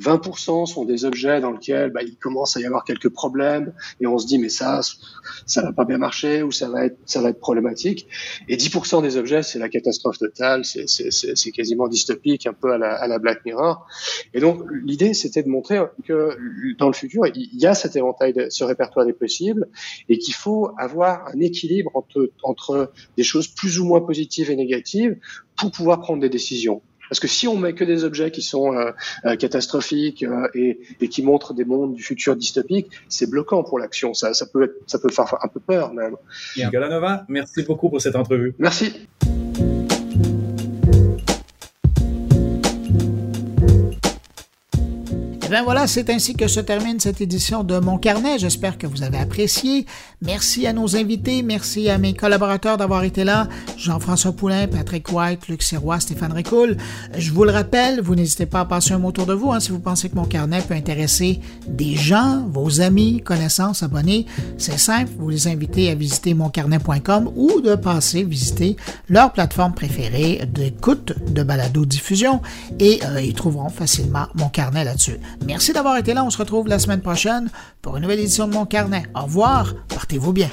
[0.00, 4.06] 20% sont des objets dans lesquels bah, il commence à y avoir quelques problèmes et
[4.06, 4.80] on se dit mais ça,
[5.46, 8.08] ça va pas bien marcher ou ça va être, ça va être problématique.
[8.48, 12.94] Et 10% des objets, c'est la catastrophe totale, c'est quasiment dystopique, un peu à la,
[12.94, 13.86] à la Black Mirror.
[14.34, 16.36] Et donc l'idée, c'était de montrer que
[16.78, 19.68] dans le futur, il y a cet éventail, de, ce répertoire des possibles,
[20.08, 24.56] et qu'il faut avoir un équilibre entre, entre des choses plus ou moins positives et
[24.56, 25.16] négatives
[25.56, 26.82] pour pouvoir prendre des décisions.
[27.12, 28.90] Parce que si on met que des objets qui sont euh,
[29.26, 33.78] euh, catastrophiques euh, et, et, qui montrent des mondes du futur dystopique, c'est bloquant pour
[33.78, 34.14] l'action.
[34.14, 36.16] Ça, ça, peut être, ça peut faire un peu peur même.
[36.56, 38.54] Galanova, merci beaucoup pour cette entrevue.
[38.58, 38.94] Merci.
[45.52, 48.38] Bien voilà, c'est ainsi que se termine cette édition de Mon Carnet.
[48.38, 49.84] J'espère que vous avez apprécié.
[50.22, 53.48] Merci à nos invités, merci à mes collaborateurs d'avoir été là.
[53.76, 56.78] Jean-François Poulain, Patrick White, Luc Sirois, Stéphane Ricoul.
[57.18, 59.60] Je vous le rappelle, vous n'hésitez pas à passer un mot autour de vous hein,
[59.60, 64.24] si vous pensez que Mon Carnet peut intéresser des gens, vos amis, connaissances, abonnés.
[64.56, 68.78] C'est simple, vous les invitez à visiter moncarnet.com ou de passer visiter
[69.10, 72.40] leur plateforme préférée d'écoute de balado-diffusion
[72.78, 75.18] et euh, ils trouveront facilement Mon Carnet là-dessus.
[75.46, 76.24] Merci d'avoir été là.
[76.24, 77.50] On se retrouve la semaine prochaine
[77.80, 79.04] pour une nouvelle édition de Mon Carnet.
[79.14, 79.74] Au revoir.
[79.88, 80.48] Portez-vous bien.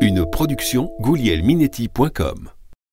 [0.00, 2.51] Une production goulielminetti.com